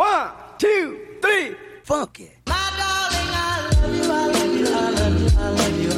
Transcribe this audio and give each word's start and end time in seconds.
One, 0.00 0.32
two, 0.56 1.18
three, 1.20 1.54
funk 1.84 2.20
it. 2.20 2.38
I 2.46 2.52
love 2.80 3.12
you, 3.92 4.10
I 4.10 4.28
like 4.32 4.48
you 4.56 4.64
lunch, 4.64 5.34
I 5.36 5.50
love 5.50 5.76
you. 5.78 5.90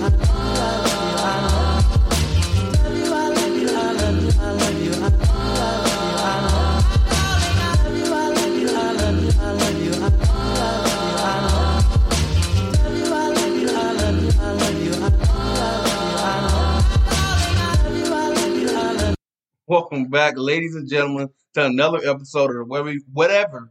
Welcome 19.69 20.07
back, 20.07 20.35
ladies 20.37 20.75
and 20.75 20.89
gentlemen, 20.89 21.29
to 21.55 21.67
another 21.67 22.01
episode 22.05 22.57
of 22.57 22.67
whatever, 22.67 22.95
whatever 23.13 23.71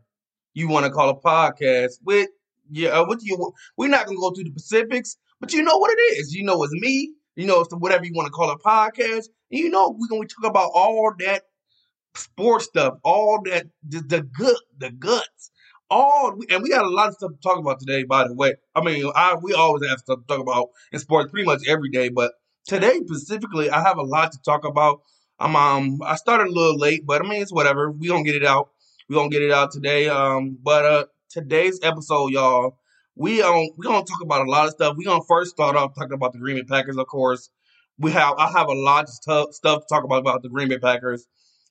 you 0.54 0.68
want 0.68 0.86
to 0.86 0.92
call 0.92 1.10
a 1.10 1.16
podcast. 1.20 1.94
With 2.04 2.30
yeah, 2.70 2.90
uh, 2.90 3.06
with 3.08 3.20
you, 3.24 3.54
we're 3.78 3.90
not 3.90 4.06
gonna 4.06 4.20
go 4.20 4.32
through 4.32 4.46
the 4.46 4.52
specifics, 4.52 5.18
but 5.40 5.54
you 5.54 5.64
know 5.64 5.78
what 5.78 5.92
it 5.92 6.02
is. 6.18 6.34
You 6.34 6.44
know 6.44 6.64
it's 6.64 6.74
me. 6.74 7.14
You 7.36 7.46
know 7.48 7.62
it's 7.62 7.74
whatever 7.74 8.06
you 8.06 8.14
want 8.14 8.28
to 8.28 8.32
call 8.32 8.50
a 8.52 8.58
podcast. 8.60 9.28
And 9.52 9.60
you 9.60 9.70
know 9.70 9.96
we're 9.98 10.08
gonna 10.08 10.28
talk 10.28 10.50
about 10.50 10.72
all 10.74 11.14
that 11.20 11.44
sports 12.16 12.66
stuff, 12.66 12.96
all 13.04 13.42
that 13.46 13.68
the, 13.88 14.00
the 14.02 14.22
good, 14.22 14.58
the 14.78 14.92
guts, 14.92 15.52
all, 15.90 16.38
and 16.50 16.64
we 16.64 16.70
got 16.70 16.86
a 16.86 16.90
lot 16.90 17.10
of 17.10 17.16
stuff 17.16 17.32
to 17.32 17.38
talk 17.42 17.60
about 17.60 17.80
today. 17.80 18.04
By 18.04 18.28
the 18.28 18.34
way, 18.34 18.56
I 18.76 18.82
mean 18.84 19.10
I 19.16 19.36
we 19.42 19.54
always 19.54 19.88
have 19.88 20.00
stuff 20.00 20.20
to 20.20 20.28
talk 20.28 20.40
about 20.40 20.70
in 20.92 21.00
sports 21.00 21.32
pretty 21.32 21.46
much 21.46 21.62
every 21.68 21.90
day, 21.90 22.10
but 22.10 22.34
today 22.68 23.00
specifically, 23.06 23.70
I 23.70 23.82
have 23.82 23.98
a 23.98 24.04
lot 24.04 24.32
to 24.32 24.40
talk 24.44 24.66
about. 24.66 25.02
I'm 25.40 25.56
um 25.56 26.00
I 26.04 26.16
started 26.16 26.48
a 26.48 26.52
little 26.52 26.78
late, 26.78 27.06
but 27.06 27.24
I 27.24 27.28
mean 27.28 27.42
it's 27.42 27.54
whatever. 27.54 27.92
We 27.92 28.08
gonna 28.08 28.24
get 28.24 28.36
it 28.36 28.46
out. 28.46 28.70
We 29.12 29.16
gonna 29.16 29.28
get 29.28 29.42
it 29.42 29.52
out 29.52 29.72
today. 29.72 30.08
Um, 30.08 30.58
but 30.64 30.86
uh 30.86 31.06
today's 31.30 31.82
episode, 31.84 32.32
y'all, 32.32 32.78
we 33.14 33.42
um 33.42 33.68
we 33.76 33.86
gonna 33.86 34.06
talk 34.06 34.22
about 34.22 34.48
a 34.48 34.50
lot 34.50 34.68
of 34.68 34.72
stuff. 34.72 34.96
We're 34.98 35.04
gonna 35.04 35.26
first 35.28 35.52
start 35.52 35.76
off 35.76 35.96
talking 35.96 36.14
about 36.14 36.32
the 36.32 36.40
Green 36.40 36.56
Bay 36.56 36.64
Packers, 36.64 36.96
of 36.96 37.08
course. 37.08 37.50
We 37.98 38.12
have 38.12 38.36
I 38.38 38.50
have 38.52 38.70
a 38.70 38.74
lot 38.74 39.04
of 39.04 39.10
stuff 39.10 39.52
stuff 39.52 39.82
to 39.82 39.86
talk 39.94 40.06
about 40.06 40.20
about 40.20 40.44
the 40.44 40.48
Green 40.48 40.70
Bay 40.70 40.78
Packers. 40.78 41.28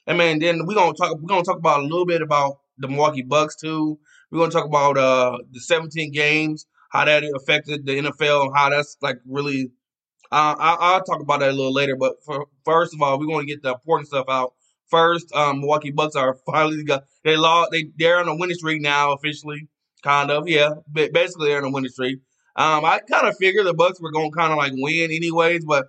And 0.06 0.18
man, 0.18 0.38
then 0.38 0.66
we 0.66 0.74
gonna 0.74 0.92
talk 0.92 1.16
we're 1.18 1.28
gonna 1.28 1.42
talk 1.42 1.56
about 1.56 1.80
a 1.80 1.84
little 1.84 2.04
bit 2.04 2.20
about 2.20 2.58
the 2.76 2.88
Milwaukee 2.88 3.22
Bucks 3.22 3.56
too. 3.56 3.98
We're 4.30 4.40
gonna 4.40 4.52
talk 4.52 4.66
about 4.66 4.98
uh 4.98 5.38
the 5.50 5.60
17 5.60 6.12
games, 6.12 6.66
how 6.90 7.06
that 7.06 7.24
affected 7.24 7.86
the 7.86 8.02
NFL, 8.02 8.48
and 8.48 8.54
how 8.54 8.68
that's 8.68 8.98
like 9.00 9.16
really 9.26 9.72
uh, 10.30 10.54
I, 10.58 10.76
I'll 10.78 11.02
talk 11.04 11.22
about 11.22 11.40
that 11.40 11.48
a 11.48 11.52
little 11.52 11.72
later, 11.72 11.96
but 11.96 12.22
for, 12.22 12.46
first 12.66 12.92
of 12.94 13.00
all, 13.00 13.18
we 13.18 13.26
to 13.26 13.46
get 13.46 13.62
the 13.62 13.72
important 13.72 14.08
stuff 14.08 14.26
out. 14.28 14.52
First, 14.90 15.32
um, 15.34 15.60
Milwaukee 15.60 15.90
Bucks 15.90 16.16
are 16.16 16.36
finally 16.46 16.82
got 16.84 17.04
they 17.24 17.36
lost. 17.36 17.70
They 17.70 17.86
they're 17.96 18.18
on 18.18 18.28
a 18.28 18.36
winning 18.36 18.56
streak 18.56 18.82
now 18.82 19.12
officially, 19.12 19.68
kind 20.02 20.30
of. 20.30 20.48
Yeah, 20.48 20.70
but 20.88 21.12
basically 21.12 21.48
they're 21.48 21.58
on 21.58 21.64
a 21.64 21.70
winning 21.70 21.90
streak. 21.90 22.18
Um, 22.56 22.84
I 22.84 23.00
kind 23.08 23.28
of 23.28 23.36
figured 23.36 23.66
the 23.66 23.74
Bucks 23.74 24.00
were 24.00 24.10
going 24.10 24.30
to 24.30 24.36
kind 24.36 24.52
of 24.52 24.58
like 24.58 24.72
win 24.74 25.10
anyways, 25.10 25.64
but 25.64 25.86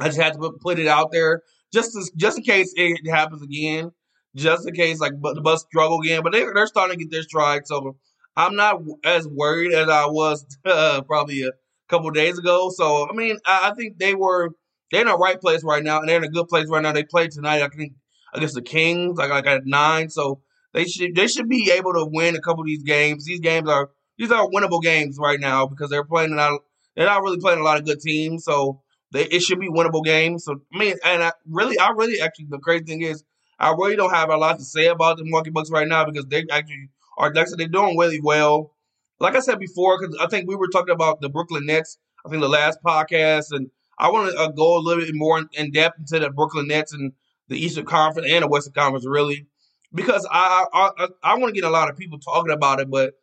I 0.00 0.06
just 0.08 0.20
had 0.20 0.34
to 0.34 0.52
put, 0.60 0.78
it 0.78 0.86
out 0.86 1.12
there 1.12 1.42
just 1.72 1.92
to, 1.92 2.10
just 2.16 2.38
in 2.38 2.44
case 2.44 2.72
it 2.76 3.08
happens 3.08 3.42
again, 3.42 3.92
just 4.34 4.66
in 4.66 4.74
case 4.74 5.00
like 5.00 5.12
the 5.20 5.40
Bucks 5.42 5.62
struggle 5.62 6.00
again. 6.00 6.22
But 6.22 6.32
they 6.32 6.44
they're 6.44 6.66
starting 6.66 6.98
to 6.98 7.04
get 7.04 7.12
their 7.12 7.22
stride, 7.22 7.66
so 7.66 7.96
I'm 8.36 8.56
not 8.56 8.82
as 9.04 9.26
worried 9.28 9.72
as 9.72 9.88
I 9.88 10.06
was 10.06 10.44
uh, 10.64 11.02
probably 11.02 11.42
a 11.42 11.52
couple 11.88 12.10
days 12.10 12.38
ago. 12.38 12.70
So 12.74 13.08
I 13.08 13.12
mean, 13.14 13.38
I, 13.46 13.70
I, 13.70 13.74
think 13.74 13.98
they 13.98 14.14
were 14.14 14.50
they're 14.90 15.02
in 15.02 15.06
the 15.06 15.16
right 15.16 15.40
place 15.40 15.64
right 15.64 15.82
now, 15.82 16.00
and 16.00 16.08
they're 16.08 16.18
in 16.18 16.24
a 16.24 16.28
good 16.28 16.48
place 16.48 16.68
right 16.68 16.82
now. 16.82 16.92
They 16.92 17.04
played 17.04 17.30
tonight, 17.30 17.62
I 17.62 17.68
think, 17.68 17.92
against 18.36 18.54
the 18.54 18.62
Kings, 18.62 19.18
like 19.18 19.30
I 19.30 19.40
got 19.40 19.62
nine. 19.64 20.10
So 20.10 20.42
they 20.72 20.84
should 20.84 21.14
they 21.14 21.28
should 21.28 21.48
be 21.48 21.70
able 21.72 21.92
to 21.94 22.06
win 22.10 22.36
a 22.36 22.40
couple 22.40 22.62
of 22.62 22.66
these 22.66 22.82
games. 22.82 23.24
These 23.24 23.40
games 23.40 23.68
are 23.68 23.90
these 24.18 24.30
are 24.30 24.48
winnable 24.48 24.82
games 24.82 25.18
right 25.20 25.40
now 25.40 25.66
because 25.66 25.90
they're 25.90 26.04
playing 26.04 26.34
not 26.36 26.60
they're 26.94 27.06
not 27.06 27.22
really 27.22 27.40
playing 27.40 27.60
a 27.60 27.64
lot 27.64 27.78
of 27.78 27.84
good 27.84 28.00
teams. 28.00 28.44
So 28.44 28.82
they 29.12 29.24
it 29.24 29.40
should 29.40 29.60
be 29.60 29.68
winnable 29.68 30.04
games. 30.04 30.44
So 30.44 30.60
I 30.74 30.78
mean, 30.78 30.96
and 31.04 31.22
I 31.22 31.32
really 31.48 31.78
I 31.78 31.90
really 31.90 32.20
actually 32.20 32.46
the 32.48 32.58
crazy 32.58 32.84
thing 32.84 33.02
is 33.02 33.24
I 33.58 33.70
really 33.70 33.96
don't 33.96 34.14
have 34.14 34.30
a 34.30 34.36
lot 34.36 34.58
to 34.58 34.64
say 34.64 34.86
about 34.86 35.16
the 35.16 35.24
Milwaukee 35.24 35.50
Bucks 35.50 35.70
right 35.70 35.88
now 35.88 36.04
because 36.04 36.26
they 36.26 36.44
actually 36.50 36.90
are 37.18 37.32
actually 37.36 37.56
they're 37.56 37.68
doing 37.68 37.96
really 37.96 38.20
well 38.22 38.72
like 39.18 39.36
I 39.36 39.40
said 39.40 39.58
before, 39.58 39.98
because 39.98 40.16
I 40.20 40.26
think 40.26 40.48
we 40.48 40.56
were 40.56 40.68
talking 40.68 40.94
about 40.94 41.20
the 41.20 41.28
Brooklyn 41.28 41.66
Nets, 41.66 41.98
I 42.24 42.28
think 42.28 42.42
the 42.42 42.48
last 42.48 42.78
podcast, 42.84 43.46
and 43.50 43.70
I 43.98 44.10
want 44.10 44.32
to 44.32 44.38
uh, 44.38 44.48
go 44.48 44.76
a 44.76 44.80
little 44.80 45.04
bit 45.04 45.14
more 45.14 45.38
in, 45.38 45.48
in, 45.52 45.72
depth 45.72 45.98
into 45.98 46.18
the 46.18 46.30
Brooklyn 46.30 46.68
Nets 46.68 46.92
and 46.92 47.12
the 47.48 47.56
Eastern 47.58 47.84
Conference 47.86 48.28
and 48.30 48.42
the 48.42 48.48
Western 48.48 48.72
Conference, 48.72 49.06
really, 49.06 49.46
because 49.94 50.26
I 50.30 50.66
I, 50.72 50.90
I, 50.98 51.08
I 51.22 51.34
want 51.36 51.54
to 51.54 51.60
get 51.60 51.68
a 51.68 51.72
lot 51.72 51.90
of 51.90 51.96
people 51.96 52.18
talking 52.18 52.52
about 52.52 52.80
it, 52.80 52.90
but 52.90 53.14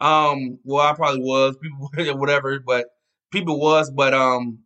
um, 0.00 0.58
well, 0.64 0.86
I 0.86 0.94
probably 0.94 1.20
was 1.20 1.56
people 1.56 1.90
whatever, 2.18 2.58
but 2.60 2.86
people 3.30 3.60
was, 3.60 3.90
but 3.90 4.14
um, 4.14 4.60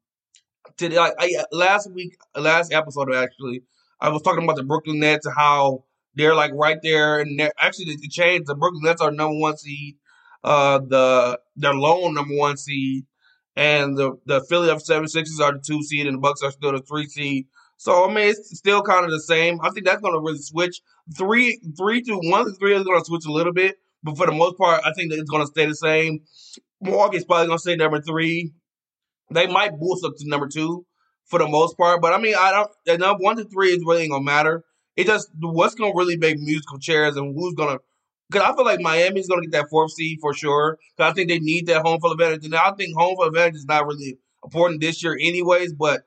today 0.77 0.99
I, 0.99 1.13
I 1.19 1.45
last 1.53 1.91
week, 1.93 2.17
last 2.37 2.73
episode 2.73 3.15
actually, 3.15 3.63
I 4.01 4.09
was 4.11 4.23
talking 4.23 4.45
about 4.45 4.57
the 4.57 4.65
Brooklyn 4.65 5.01
Nets 5.01 5.27
and 5.27 5.35
how 5.37 5.85
they're 6.15 6.35
like 6.35 6.53
right 6.55 6.79
there, 6.83 7.21
and 7.21 7.41
actually 7.59 7.97
the 7.97 8.09
changed. 8.09 8.47
The 8.47 8.55
Brooklyn 8.55 8.83
Nets 8.85 9.01
are 9.01 9.11
number 9.11 9.39
one 9.39 9.57
seed 9.57 9.97
uh, 10.45 10.79
the 10.79 11.41
their 11.57 11.75
lone 11.75 12.15
number 12.15 12.35
one 12.37 12.57
seed, 12.57 13.05
and 13.57 13.97
the 13.97 14.19
the 14.27 14.41
Philly 14.43 14.69
76ers 14.69 15.41
are 15.41 15.53
the 15.53 15.63
two 15.65 15.83
seed, 15.83 16.07
and 16.07 16.17
the 16.17 16.21
Bucks 16.21 16.43
are 16.43 16.51
still 16.51 16.73
the 16.73 16.81
three 16.81 17.07
seed. 17.07 17.47
So 17.79 18.05
I 18.05 18.13
mean, 18.13 18.29
it's 18.29 18.59
still 18.59 18.83
kind 18.83 19.05
of 19.05 19.11
the 19.11 19.21
same. 19.21 19.61
I 19.63 19.71
think 19.71 19.87
that's 19.87 20.03
going 20.03 20.15
to 20.15 20.21
really 20.21 20.39
switch. 20.39 20.81
Three, 21.17 21.61
three 21.77 22.03
to 22.03 22.17
one 22.17 22.45
to 22.45 22.53
three 22.53 22.75
is 22.75 22.85
going 22.85 22.99
to 22.99 23.05
switch 23.05 23.25
a 23.27 23.33
little 23.33 23.53
bit, 23.53 23.77
but 24.03 24.17
for 24.17 24.27
the 24.27 24.33
most 24.33 24.59
part, 24.59 24.83
I 24.85 24.93
think 24.93 25.11
that 25.11 25.19
it's 25.19 25.31
going 25.31 25.43
to 25.43 25.47
stay 25.47 25.65
the 25.65 25.75
same. 25.75 26.21
Milwaukee's 26.81 27.25
probably 27.25 27.47
going 27.47 27.59
to 27.59 27.63
stay 27.63 27.77
number 27.77 28.01
three. 28.01 28.53
They 29.31 29.47
might 29.47 29.79
boost 29.79 30.05
up 30.05 30.13
to 30.17 30.29
number 30.29 30.49
two 30.49 30.85
for 31.27 31.39
the 31.39 31.49
most 31.49 31.77
part, 31.79 32.03
but 32.03 32.13
I 32.13 32.19
mean, 32.19 32.35
I 32.39 32.53
don't. 32.87 33.01
Number 33.01 33.23
one 33.23 33.37
to 33.37 33.45
three 33.45 33.71
is 33.71 33.83
really 33.87 34.09
going 34.09 34.21
to 34.21 34.25
matter. 34.25 34.65
It 34.97 35.07
just 35.07 35.31
what's 35.41 35.75
going 35.75 35.93
to 35.93 35.97
really 35.97 36.17
make 36.17 36.39
musical 36.39 36.79
chairs 36.79 37.17
and 37.17 37.35
who's 37.35 37.55
going 37.55 37.77
to 37.77 37.83
because 38.31 38.47
I 38.47 38.55
feel 38.55 38.65
like 38.65 38.81
Miami's 38.81 39.29
going 39.29 39.43
to 39.43 39.49
get 39.49 39.59
that 39.59 39.71
fourth 39.71 39.93
seed 39.93 40.19
for 40.21 40.35
sure. 40.35 40.79
Because 40.97 41.11
I 41.11 41.15
think 41.15 41.29
they 41.29 41.39
need 41.39 41.67
that 41.67 41.83
home 41.83 41.99
field 42.01 42.21
advantage. 42.21 42.45
And 42.45 42.55
I 42.55 42.73
think 42.73 42.97
home 42.97 43.17
field 43.17 43.29
advantage 43.29 43.57
is 43.57 43.65
not 43.65 43.87
really 43.87 44.19
important 44.45 44.81
this 44.81 45.03
year, 45.03 45.15
anyways. 45.15 45.73
But 45.73 46.03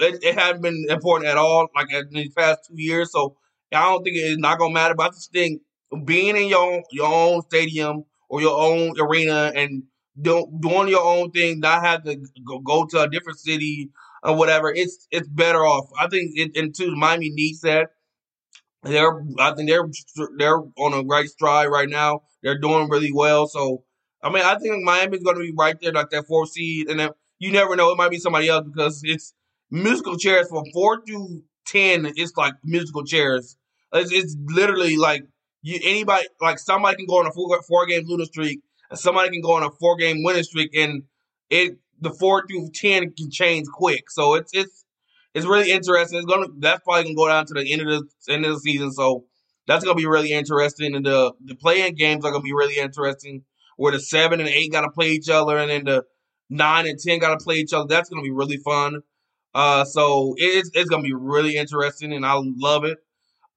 it, 0.00 0.22
it 0.22 0.38
hasn't 0.38 0.62
been 0.62 0.86
important 0.88 1.28
at 1.28 1.36
all, 1.36 1.68
like 1.74 1.92
in 1.92 2.08
the 2.10 2.30
past 2.30 2.60
two 2.68 2.80
years. 2.80 3.12
So 3.12 3.36
I 3.72 3.82
don't 3.82 4.04
think 4.04 4.16
it's 4.16 4.38
not 4.38 4.56
to 4.56 4.70
matter. 4.70 4.94
But 4.94 5.06
I 5.06 5.08
just 5.10 5.32
think 5.32 5.62
being 6.04 6.36
in 6.36 6.48
your 6.48 6.82
your 6.90 7.12
own 7.12 7.42
stadium 7.42 8.04
or 8.28 8.40
your 8.40 8.58
own 8.58 8.94
arena 9.00 9.52
and 9.54 9.84
do, 10.20 10.46
doing 10.60 10.88
your 10.88 11.04
own 11.04 11.30
thing, 11.30 11.60
not 11.60 11.84
have 11.84 12.04
to 12.04 12.16
go, 12.46 12.58
go 12.60 12.86
to 12.86 13.02
a 13.02 13.08
different 13.08 13.38
city 13.38 13.90
or 14.22 14.36
whatever, 14.36 14.72
it's 14.74 15.06
it's 15.10 15.28
better 15.28 15.64
off. 15.64 15.90
I 15.98 16.08
think 16.08 16.32
it, 16.34 16.56
and 16.56 16.74
too, 16.74 16.94
Miami 16.94 17.30
needs 17.30 17.60
that. 17.62 17.88
They're, 18.84 19.24
I 19.38 19.54
think 19.54 19.68
they're 19.68 19.88
they're 20.38 20.58
on 20.58 20.94
a 20.94 21.04
great 21.04 21.28
stride 21.28 21.66
right 21.66 21.88
now. 21.88 22.22
They're 22.42 22.58
doing 22.58 22.88
really 22.88 23.12
well. 23.12 23.46
So, 23.46 23.84
I 24.22 24.30
mean, 24.30 24.42
I 24.42 24.58
think 24.58 24.82
Miami's 24.82 25.22
going 25.22 25.36
to 25.36 25.42
be 25.42 25.52
right 25.56 25.76
there, 25.80 25.92
like 25.92 26.10
that 26.10 26.26
fourth 26.26 26.50
seed. 26.50 26.88
And 26.88 26.98
then 26.98 27.10
you 27.38 27.52
never 27.52 27.76
know; 27.76 27.90
it 27.92 27.96
might 27.96 28.10
be 28.10 28.18
somebody 28.18 28.48
else 28.48 28.66
because 28.66 29.00
it's 29.04 29.34
musical 29.72 30.16
chairs 30.16 30.48
from 30.48 30.64
four 30.72 31.00
to 31.00 31.42
ten. 31.66 32.12
It's 32.14 32.36
like 32.36 32.54
musical 32.62 33.04
chairs. 33.04 33.56
It's, 33.92 34.12
it's 34.12 34.36
literally 34.46 34.96
like 34.96 35.24
you 35.62 35.80
anybody 35.82 36.26
like 36.40 36.58
somebody 36.58 36.96
can 36.96 37.06
go 37.06 37.18
on 37.18 37.26
a 37.26 37.32
four, 37.32 37.60
four 37.62 37.86
game 37.86 38.04
losing 38.06 38.26
streak, 38.26 38.60
and 38.90 38.98
somebody 38.98 39.30
can 39.30 39.40
go 39.40 39.56
on 39.56 39.62
a 39.64 39.70
four 39.80 39.96
game 39.96 40.22
winning 40.22 40.44
streak, 40.44 40.74
and 40.76 41.02
it 41.50 41.78
the 42.00 42.10
four 42.10 42.46
through 42.46 42.70
ten 42.74 43.12
can 43.12 43.30
change 43.30 43.66
quick. 43.72 44.10
So 44.10 44.34
it's 44.34 44.52
it's 44.54 44.84
it's 45.34 45.46
really 45.46 45.70
interesting. 45.70 46.18
It's 46.18 46.26
gonna 46.26 46.48
that's 46.58 46.82
probably 46.84 47.04
gonna 47.04 47.16
go 47.16 47.28
down 47.28 47.46
to 47.46 47.54
the 47.54 47.72
end 47.72 47.82
of 47.82 47.88
the 47.88 48.32
end 48.32 48.44
of 48.44 48.52
the 48.54 48.60
season. 48.60 48.92
So 48.92 49.24
that's 49.66 49.84
gonna 49.84 49.96
be 49.96 50.06
really 50.06 50.32
interesting. 50.32 50.94
And 50.94 51.06
the 51.06 51.32
the 51.44 51.54
play-in 51.54 51.94
games 51.94 52.24
are 52.24 52.30
gonna 52.30 52.42
be 52.42 52.52
really 52.52 52.78
interesting. 52.78 53.44
Where 53.76 53.92
the 53.92 54.00
seven 54.00 54.38
and 54.40 54.48
eight 54.48 54.70
gotta 54.70 54.90
play 54.90 55.10
each 55.12 55.30
other, 55.30 55.56
and 55.56 55.70
then 55.70 55.84
the 55.84 56.04
nine 56.50 56.86
and 56.86 56.98
ten 56.98 57.18
gotta 57.18 57.42
play 57.42 57.56
each 57.56 57.72
other. 57.72 57.86
That's 57.88 58.10
gonna 58.10 58.22
be 58.22 58.30
really 58.30 58.58
fun. 58.58 59.00
Uh, 59.54 59.84
so 59.84 60.34
it's 60.38 60.70
it's 60.74 60.88
gonna 60.88 61.02
be 61.02 61.12
really 61.12 61.56
interesting, 61.56 62.12
and 62.12 62.24
I 62.24 62.40
love 62.42 62.84
it. 62.84 62.98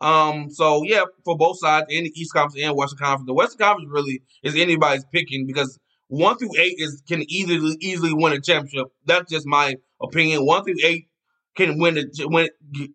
Um, 0.02 0.50
so 0.50 0.84
yeah, 0.84 1.04
for 1.24 1.38
both 1.38 1.60
sides, 1.60 1.88
in 1.90 2.04
the 2.04 2.12
East 2.16 2.34
Conference 2.34 2.64
and 2.64 2.76
Western 2.76 3.00
Conference, 3.00 3.28
the 3.28 3.34
Western 3.34 3.60
Conference 3.60 3.90
really 3.92 4.22
is 4.44 4.56
anybody's 4.56 5.06
picking 5.06 5.48
because 5.48 5.80
one 6.08 6.38
through 6.38 6.52
eight 6.60 6.76
is 6.78 7.02
can 7.08 7.24
easily 7.30 7.78
easily 7.80 8.14
win 8.14 8.34
a 8.34 8.42
championship. 8.42 8.88
That's 9.06 9.32
just 9.32 9.48
my 9.48 9.76
opinion. 10.02 10.46
One 10.46 10.64
through 10.64 10.76
eight 10.84 11.08
can 11.56 11.80
win 11.80 11.98
it, 11.98 12.10
win 12.20 12.50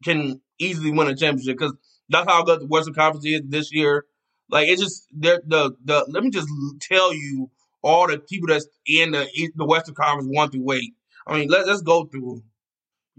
can 0.05 0.41
easily 0.59 0.93
win 0.93 1.09
a 1.09 1.17
championship 1.17 1.57
because 1.59 1.75
that's 2.11 2.31
how 2.31 2.45
good 2.45 2.61
the 2.61 2.67
Western 2.67 2.95
Conference 2.95 3.25
is 3.27 3.43
this 3.49 3.73
year. 3.73 4.05
Like 4.51 4.69
it's 4.69 4.83
just 4.83 5.07
the 5.17 5.41
the 5.47 6.05
let 6.09 6.23
me 6.23 6.31
just 6.31 6.49
tell 6.81 7.15
you 7.15 7.51
all 7.83 8.07
the 8.09 8.19
people 8.19 8.49
that's 8.49 8.67
in 8.87 9.13
the 9.13 9.27
the 9.57 9.65
Western 9.65 9.95
Conference 9.95 10.29
one 10.31 10.51
through 10.51 10.71
eight. 10.73 10.93
I 11.27 11.39
mean, 11.39 11.49
let, 11.49 11.67
let's 11.67 11.83
go 11.83 12.05
through. 12.05 12.43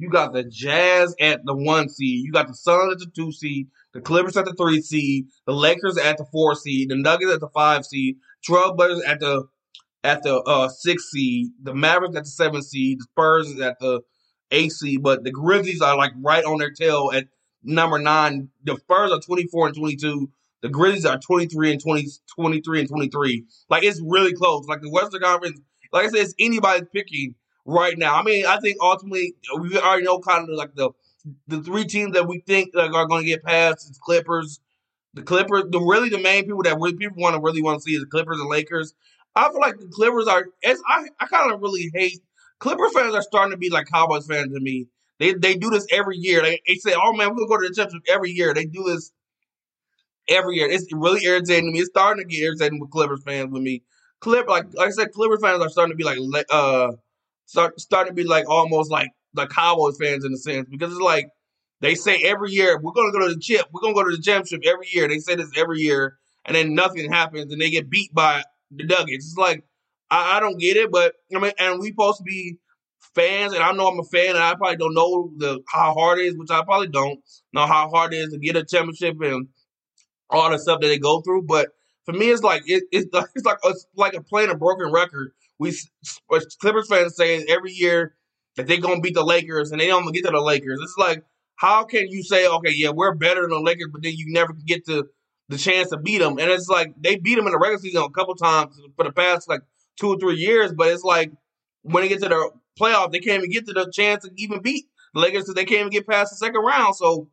You 0.01 0.09
got 0.09 0.33
the 0.33 0.43
Jazz 0.43 1.13
at 1.19 1.45
the 1.45 1.55
one 1.55 1.87
seed. 1.87 2.25
You 2.25 2.31
got 2.31 2.47
the 2.47 2.55
Suns 2.55 2.91
at 2.93 2.97
the 2.97 3.11
two 3.15 3.31
seed. 3.31 3.67
The 3.93 4.01
Clippers 4.01 4.35
at 4.35 4.45
the 4.45 4.53
three 4.53 4.81
seed. 4.81 5.27
The 5.45 5.53
Lakers 5.53 5.95
at 5.95 6.17
the 6.17 6.25
four 6.31 6.55
seed. 6.55 6.89
The 6.89 6.95
Nuggets 6.95 7.31
at 7.31 7.39
the 7.39 7.49
five 7.49 7.85
seed. 7.85 8.15
Trailblazers 8.43 9.07
at 9.07 9.19
the 9.19 9.43
at 10.03 10.23
the 10.23 10.37
uh, 10.41 10.69
six 10.69 11.11
seed. 11.11 11.49
The 11.61 11.75
Mavericks 11.75 12.15
at 12.15 12.23
the 12.23 12.29
seven 12.31 12.63
seed. 12.63 12.97
The 12.97 13.03
Spurs 13.11 13.49
is 13.49 13.61
at 13.61 13.77
the 13.79 14.01
eight 14.49 14.71
seed. 14.71 15.03
But 15.03 15.23
the 15.23 15.29
Grizzlies 15.29 15.83
are 15.83 15.95
like 15.95 16.13
right 16.19 16.43
on 16.45 16.57
their 16.57 16.71
tail 16.71 17.11
at 17.13 17.27
number 17.61 17.99
nine. 17.99 18.49
The 18.63 18.77
Spurs 18.77 19.11
are 19.11 19.19
twenty 19.19 19.45
four 19.45 19.67
and 19.67 19.77
twenty 19.77 19.97
two. 19.97 20.31
The 20.63 20.69
Grizzlies 20.69 21.05
are 21.05 21.17
23 21.17 21.71
and 21.71 21.81
20, 21.81 22.07
23 22.35 22.79
and 22.81 22.89
23. 22.89 23.45
Like 23.69 23.83
it's 23.83 23.99
really 24.03 24.33
close. 24.33 24.67
Like 24.67 24.81
the 24.81 24.91
Western 24.91 25.21
Conference, 25.21 25.59
like 25.91 26.05
I 26.05 26.09
said, 26.09 26.19
it's 26.19 26.35
anybody's 26.39 26.87
picking 26.93 27.33
right 27.65 27.97
now. 27.97 28.15
I 28.15 28.23
mean, 28.23 28.45
I 28.45 28.59
think 28.59 28.77
ultimately 28.81 29.35
we 29.59 29.77
already 29.77 30.03
know 30.03 30.19
kind 30.19 30.49
of 30.49 30.55
like 30.55 30.75
the 30.75 30.91
the 31.47 31.61
three 31.61 31.85
teams 31.85 32.13
that 32.13 32.27
we 32.27 32.39
think 32.39 32.71
like, 32.73 32.93
are 32.93 33.07
going 33.07 33.21
to 33.21 33.27
get 33.27 33.43
past 33.43 33.89
is 33.89 33.99
Clippers, 33.99 34.59
the 35.13 35.21
Clippers. 35.21 35.65
The 35.69 35.79
really 35.79 36.09
the 36.09 36.19
main 36.19 36.45
people 36.45 36.63
that 36.63 36.75
really 36.75 36.95
people 36.95 37.21
want 37.21 37.35
to 37.35 37.41
really 37.41 37.61
want 37.61 37.79
to 37.79 37.83
see 37.83 37.95
is 37.95 38.01
the 38.01 38.07
Clippers 38.07 38.39
and 38.39 38.49
Lakers. 38.49 38.93
I 39.35 39.49
feel 39.49 39.61
like 39.61 39.77
the 39.77 39.87
Clippers 39.87 40.27
are. 40.27 40.47
I 40.65 41.07
I 41.19 41.25
kind 41.27 41.51
of 41.51 41.61
really 41.61 41.91
hate 41.93 42.21
Clipper 42.59 42.89
fans 42.89 43.15
are 43.15 43.21
starting 43.21 43.51
to 43.51 43.57
be 43.57 43.69
like 43.69 43.87
Cowboys 43.91 44.27
fans 44.27 44.53
to 44.53 44.59
me. 44.59 44.87
They 45.19 45.33
they 45.33 45.55
do 45.55 45.69
this 45.69 45.85
every 45.91 46.17
year. 46.17 46.41
They, 46.41 46.61
they 46.67 46.75
say, 46.75 46.93
"Oh 46.95 47.13
man, 47.13 47.29
we're 47.29 47.35
gonna 47.35 47.47
go 47.47 47.57
to 47.61 47.67
the 47.67 47.75
championship 47.75 48.07
every 48.07 48.31
year." 48.31 48.53
They 48.53 48.65
do 48.65 48.83
this 48.83 49.11
every 50.29 50.57
year. 50.57 50.69
It's 50.69 50.87
really 50.91 51.25
irritating 51.25 51.65
to 51.65 51.71
me. 51.71 51.79
It's 51.79 51.89
starting 51.89 52.23
to 52.23 52.29
get 52.29 52.41
irritating 52.41 52.79
with 52.79 52.91
Clippers 52.91 53.23
fans 53.23 53.51
with 53.51 53.61
me. 53.61 53.83
Clip 54.19 54.47
like 54.47 54.65
like 54.75 54.89
I 54.89 54.91
said, 54.91 55.11
Clippers 55.11 55.41
fans 55.41 55.61
are 55.61 55.69
starting 55.69 55.93
to 55.93 55.97
be 55.97 56.03
like 56.03 56.45
uh 56.49 56.93
start 57.51 57.77
starting 57.81 58.15
to 58.15 58.15
be 58.15 58.27
like 58.27 58.49
almost 58.49 58.89
like 58.89 59.09
the 59.33 59.45
Cowboys 59.45 59.97
fans 59.99 60.23
in 60.23 60.33
a 60.33 60.37
sense 60.37 60.69
because 60.69 60.91
it's 60.91 61.01
like 61.01 61.27
they 61.81 61.95
say 61.95 62.23
every 62.23 62.51
year 62.51 62.79
we're 62.81 62.93
gonna 62.93 63.11
go 63.11 63.27
to 63.27 63.33
the 63.33 63.39
chip, 63.39 63.65
we're 63.73 63.81
gonna 63.81 63.93
go 63.93 64.05
to 64.05 64.15
the 64.15 64.21
championship 64.21 64.61
every 64.65 64.87
year. 64.93 65.07
They 65.09 65.19
say 65.19 65.35
this 65.35 65.51
every 65.57 65.79
year, 65.79 66.17
and 66.45 66.55
then 66.55 66.75
nothing 66.75 67.11
happens, 67.11 67.51
and 67.51 67.61
they 67.61 67.69
get 67.69 67.89
beat 67.89 68.13
by 68.13 68.43
the 68.71 68.85
Nuggets. 68.85 69.25
It's 69.25 69.37
like 69.37 69.65
I, 70.09 70.37
I 70.37 70.39
don't 70.39 70.59
get 70.59 70.77
it, 70.77 70.91
but 70.91 71.13
I 71.35 71.39
mean, 71.39 71.51
and 71.59 71.79
we 71.81 71.89
supposed 71.89 72.19
to 72.19 72.23
be 72.23 72.57
fans, 73.15 73.53
and 73.53 73.61
I 73.61 73.73
know 73.73 73.87
I'm 73.87 73.99
a 73.99 74.03
fan, 74.03 74.29
and 74.29 74.43
I 74.43 74.55
probably 74.55 74.77
don't 74.77 74.93
know 74.93 75.31
the 75.37 75.59
how 75.67 75.93
hard 75.93 76.19
it 76.19 76.27
is, 76.27 76.37
which 76.37 76.51
I 76.51 76.63
probably 76.63 76.87
don't 76.87 77.19
know 77.51 77.65
how 77.65 77.89
hard 77.89 78.13
it 78.13 78.17
is 78.17 78.31
to 78.31 78.39
get 78.39 78.55
a 78.55 78.63
championship 78.63 79.17
and 79.21 79.49
all 80.29 80.49
the 80.49 80.57
stuff 80.57 80.79
that 80.79 80.87
they 80.87 80.99
go 80.99 81.19
through. 81.19 81.41
But 81.41 81.67
for 82.05 82.13
me, 82.13 82.31
it's 82.31 82.43
like 82.43 82.63
it, 82.65 82.83
it's, 82.93 83.07
it's 83.35 83.45
like 83.45 83.57
it's 83.65 83.85
like 83.97 84.13
a 84.13 84.21
playing 84.21 84.51
a 84.51 84.55
broken 84.55 84.89
record. 84.89 85.33
We 85.61 85.77
Clippers 86.59 86.87
fans 86.89 87.15
say 87.15 87.45
every 87.47 87.71
year 87.71 88.15
that 88.55 88.65
they're 88.65 88.81
gonna 88.81 88.99
beat 88.99 89.13
the 89.13 89.23
Lakers, 89.23 89.71
and 89.71 89.79
they 89.79 89.87
don't 89.87 90.11
get 90.11 90.25
to 90.25 90.31
the 90.31 90.41
Lakers. 90.41 90.79
It's 90.81 90.95
like 90.97 91.23
how 91.55 91.83
can 91.83 92.07
you 92.09 92.23
say 92.23 92.47
okay, 92.47 92.71
yeah, 92.73 92.89
we're 92.89 93.13
better 93.13 93.41
than 93.41 93.51
the 93.51 93.61
Lakers, 93.61 93.89
but 93.91 94.01
then 94.01 94.13
you 94.15 94.25
never 94.29 94.53
get 94.53 94.85
to 94.87 95.07
the 95.49 95.57
chance 95.57 95.89
to 95.91 95.97
beat 95.97 96.17
them? 96.17 96.39
And 96.39 96.49
it's 96.49 96.67
like 96.67 96.95
they 96.99 97.15
beat 97.15 97.35
them 97.35 97.45
in 97.45 97.51
the 97.51 97.59
regular 97.59 97.79
season 97.79 98.01
a 98.01 98.09
couple 98.09 98.33
times 98.35 98.75
for 98.95 99.03
the 99.03 99.11
past 99.11 99.47
like 99.47 99.61
two 99.99 100.09
or 100.09 100.17
three 100.17 100.37
years, 100.37 100.73
but 100.73 100.87
it's 100.87 101.03
like 101.03 101.31
when 101.83 102.01
they 102.03 102.09
get 102.09 102.21
to 102.23 102.29
the 102.29 102.51
playoff, 102.79 103.11
they 103.11 103.19
can't 103.19 103.43
even 103.43 103.51
get 103.51 103.67
to 103.67 103.73
the 103.73 103.91
chance 103.93 104.23
to 104.23 104.31
even 104.37 104.63
beat 104.63 104.85
the 105.13 105.19
Lakers 105.19 105.43
because 105.43 105.53
they 105.53 105.65
can't 105.65 105.81
even 105.81 105.91
get 105.91 106.07
past 106.07 106.31
the 106.31 106.37
second 106.37 106.61
round. 106.61 106.95
So 106.95 107.29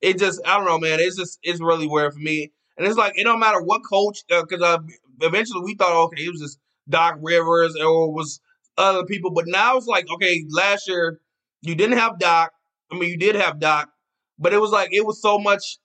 it 0.00 0.18
just 0.18 0.40
I 0.46 0.56
don't 0.56 0.66
know, 0.66 0.78
man. 0.78 0.98
It's 0.98 1.16
just 1.16 1.38
it's 1.42 1.60
really 1.60 1.86
weird 1.86 2.14
for 2.14 2.20
me. 2.20 2.52
And 2.78 2.86
it's 2.86 2.96
like 2.96 3.12
it 3.16 3.24
don't 3.24 3.38
matter 3.38 3.60
what 3.60 3.82
coach 3.86 4.20
because 4.28 4.62
uh, 4.62 4.64
uh, 4.64 4.78
eventually 5.20 5.60
we 5.62 5.74
thought 5.74 5.92
okay 6.06 6.24
it 6.24 6.30
was 6.30 6.40
just 6.40 6.58
Doc 6.88 7.16
Rivers 7.20 7.76
or 7.76 8.12
was 8.12 8.40
other 8.78 9.04
people, 9.04 9.30
but 9.30 9.46
now 9.46 9.76
it's 9.76 9.86
like 9.86 10.06
okay 10.14 10.44
last 10.50 10.88
year 10.88 11.20
you 11.62 11.74
didn't 11.74 11.98
have 11.98 12.18
Doc. 12.18 12.52
I 12.92 12.98
mean 12.98 13.10
you 13.10 13.16
did 13.16 13.34
have 13.34 13.60
Doc, 13.60 13.90
but 14.38 14.52
it 14.52 14.60
was 14.60 14.70
like 14.70 14.90
it 14.92 15.06
was 15.06 15.20
so 15.20 15.38
much 15.38 15.78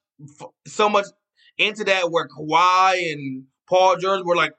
so 0.68 0.90
much 0.90 1.06
into 1.58 1.84
that 1.86 2.12
where 2.12 2.28
Kawhi 2.28 3.12
and 3.12 3.46
Paul 3.70 3.98
George 3.98 4.24
were 4.26 4.36
like 4.36 4.54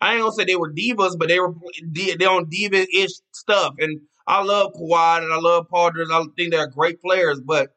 I 0.00 0.12
ain't 0.12 0.20
gonna 0.20 0.32
say 0.32 0.44
they 0.44 0.56
were 0.56 0.72
divas, 0.72 1.18
but 1.18 1.28
they 1.28 1.40
were 1.40 1.54
they 1.92 2.26
on 2.26 2.48
diva 2.48 2.86
ish 2.94 3.10
stuff. 3.32 3.74
And 3.78 4.00
I 4.26 4.42
love 4.42 4.72
Kawhi 4.74 5.22
and 5.22 5.32
I 5.32 5.38
love 5.38 5.68
Paul 5.68 5.90
George. 5.92 6.08
I 6.12 6.22
think 6.36 6.52
they're 6.52 6.68
great 6.68 7.00
players, 7.00 7.40
but 7.40 7.70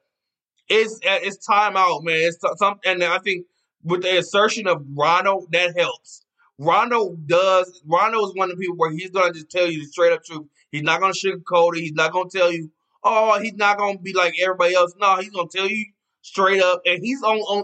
it's 0.70 0.96
uh, 0.96 1.20
it's 1.22 1.46
time 1.46 1.76
out, 1.76 2.04
man. 2.04 2.18
It's 2.18 2.38
something, 2.58 2.92
and 2.92 3.04
I 3.04 3.20
think 3.20 3.46
with 3.84 4.04
the 4.04 4.20
assertion 4.20 4.68
of 4.68 4.84
Rondo, 4.96 5.48
that 5.52 5.78
helps. 5.78 6.24
Rondo 6.62 7.16
does. 7.26 7.82
Rondo 7.88 8.24
is 8.24 8.36
one 8.36 8.52
of 8.52 8.56
the 8.56 8.62
people 8.62 8.78
where 8.78 8.92
he's 8.92 9.10
gonna 9.10 9.34
just 9.34 9.50
tell 9.50 9.66
you 9.66 9.80
the 9.80 9.86
straight 9.86 10.14
up 10.14 10.24
truth. 10.24 10.46
He's 10.72 10.84
not 10.84 11.00
gonna 11.00 11.14
sugarcoat 11.14 11.76
it. 11.76 11.82
He's 11.82 11.94
not 11.94 12.12
gonna 12.12 12.30
tell 12.30 12.52
you, 12.52 12.70
oh, 13.04 13.40
he's 13.40 13.56
not 13.56 13.80
gonna 13.80 13.98
be 13.98 14.14
like 14.14 14.36
everybody 14.40 14.76
else. 14.76 14.94
No, 15.00 15.18
he's 15.18 15.32
gonna 15.32 15.50
tell 15.52 15.68
you 15.68 15.86
straight 16.22 16.62
up. 16.62 16.84
And 16.86 17.04
he's 17.04 17.24
on, 17.24 17.38
on 17.38 17.64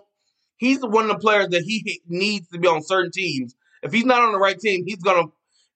he's 0.57 0.79
one 0.81 1.05
of 1.05 1.11
the 1.11 1.19
players 1.19 1.49
that 1.49 1.61
he 1.61 2.01
needs 2.07 2.47
to 2.49 2.57
be 2.57 2.67
on 2.67 2.81
certain 2.81 3.11
teams. 3.11 3.55
If 3.83 3.93
he's 3.93 4.05
not 4.05 4.23
on 4.23 4.31
the 4.31 4.39
right 4.39 4.57
team, 4.57 4.83
he's 4.87 5.03
gonna 5.03 5.27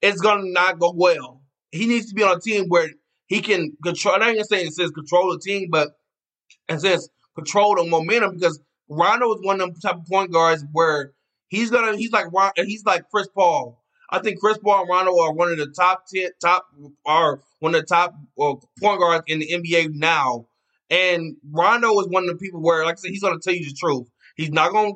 it's 0.02 0.20
gonna 0.20 0.50
not 0.50 0.80
go 0.80 0.92
well. 0.96 1.44
He 1.72 1.86
needs 1.86 2.08
to 2.08 2.16
be 2.16 2.24
on 2.24 2.38
a 2.38 2.40
team 2.40 2.70
where 2.70 2.90
he 3.28 3.42
can 3.42 3.78
control. 3.84 4.16
I 4.16 4.30
ain't 4.30 4.38
gonna 4.38 4.46
say 4.46 4.66
it 4.66 4.74
says 4.74 4.90
control 4.90 5.32
the 5.32 5.40
team, 5.40 5.70
but 5.70 5.92
it 6.68 6.82
says 6.82 7.08
control 7.36 7.76
the 7.76 7.86
momentum 7.86 8.34
because 8.34 8.60
Rondo 8.90 9.32
is 9.36 9.42
one 9.44 9.62
of 9.62 9.68
them 9.68 9.80
type 9.80 10.02
of 10.02 10.08
point 10.08 10.32
guards 10.32 10.66
where 10.72 11.14
he's 11.52 11.70
gonna 11.70 11.96
he's 11.96 12.12
like 12.12 12.28
he's 12.56 12.84
like 12.84 13.08
Chris 13.12 13.28
Paul. 13.28 13.78
I 14.10 14.20
think 14.20 14.40
Chris 14.40 14.58
Paul 14.58 14.82
and 14.82 14.90
Rondo 14.90 15.18
are 15.20 15.32
one 15.32 15.52
of 15.52 15.58
the 15.58 15.68
top 15.68 16.06
ten 16.08 16.30
top 16.42 16.66
are 17.06 17.42
one 17.60 17.76
of 17.76 17.82
the 17.82 17.88
top 17.88 18.16
uh, 18.40 18.56
point 18.80 19.00
guards 19.00 19.24
in 19.28 19.40
the 19.40 19.52
NBA 19.52 19.94
now. 19.94 20.48
And 20.90 21.38
Rondo 21.50 22.00
is 22.00 22.08
one 22.08 22.24
of 22.24 22.30
the 22.30 22.36
people 22.36 22.62
where, 22.62 22.84
like 22.84 22.94
I 22.94 22.98
said, 22.98 23.12
he's 23.12 23.22
gonna 23.22 23.40
tell 23.40 23.54
you 23.54 23.66
the 23.66 23.76
truth. 23.80 24.08
He's 24.36 24.52
not 24.52 24.72
gonna 24.72 24.94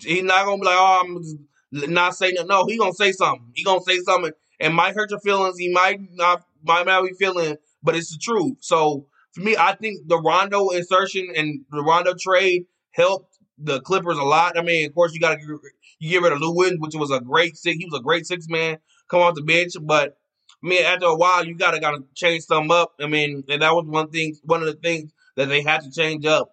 he's 0.00 0.24
not 0.24 0.44
gonna 0.44 0.58
be 0.58 0.66
like, 0.66 0.76
oh, 0.76 1.02
I'm 1.04 1.92
not 1.92 2.16
saying. 2.16 2.34
No, 2.46 2.66
he's 2.66 2.78
gonna 2.78 2.92
say 2.94 3.12
something. 3.12 3.52
He's 3.54 3.64
gonna 3.64 3.82
say 3.82 3.98
something. 4.00 4.32
It 4.58 4.70
might 4.70 4.94
hurt 4.94 5.10
your 5.10 5.20
feelings. 5.20 5.58
He 5.58 5.70
might 5.70 6.00
not 6.12 6.42
might 6.64 6.86
not 6.86 7.04
be 7.04 7.12
feeling, 7.18 7.56
but 7.82 7.94
it's 7.94 8.10
the 8.10 8.18
truth. 8.18 8.56
So 8.60 9.06
for 9.32 9.40
me, 9.40 9.56
I 9.56 9.74
think 9.74 10.08
the 10.08 10.18
Rondo 10.18 10.70
insertion 10.70 11.28
and 11.36 11.60
the 11.70 11.82
Rondo 11.82 12.14
trade 12.18 12.66
helped 12.90 13.38
the 13.58 13.80
Clippers 13.80 14.18
a 14.18 14.22
lot. 14.22 14.56
I 14.56 14.62
mean, 14.62 14.86
of 14.86 14.94
course, 14.94 15.12
you 15.12 15.20
got 15.20 15.38
to 15.38 15.60
you 15.98 16.10
get 16.10 16.22
rid 16.22 16.32
of 16.32 16.40
Williams, 16.40 16.80
which 16.80 16.94
was 16.94 17.10
a 17.10 17.20
great 17.20 17.56
six. 17.56 17.76
He 17.76 17.84
was 17.84 17.98
a 17.98 18.02
great 18.02 18.26
six 18.26 18.46
man, 18.48 18.78
come 19.10 19.20
off 19.20 19.34
the 19.34 19.42
bench. 19.42 19.72
But 19.80 20.16
I 20.62 20.66
mean, 20.66 20.84
after 20.84 21.06
a 21.06 21.16
while, 21.16 21.44
you 21.44 21.56
got 21.56 21.72
to 21.72 21.80
got 21.80 21.92
to 21.92 22.04
change 22.14 22.44
some 22.44 22.70
up. 22.70 22.92
I 23.00 23.06
mean, 23.06 23.44
and 23.48 23.62
that 23.62 23.74
was 23.74 23.86
one 23.86 24.10
thing, 24.10 24.36
one 24.42 24.60
of 24.60 24.66
the 24.66 24.74
things 24.74 25.12
that 25.36 25.48
they 25.48 25.62
had 25.62 25.82
to 25.82 25.90
change 25.90 26.26
up. 26.26 26.50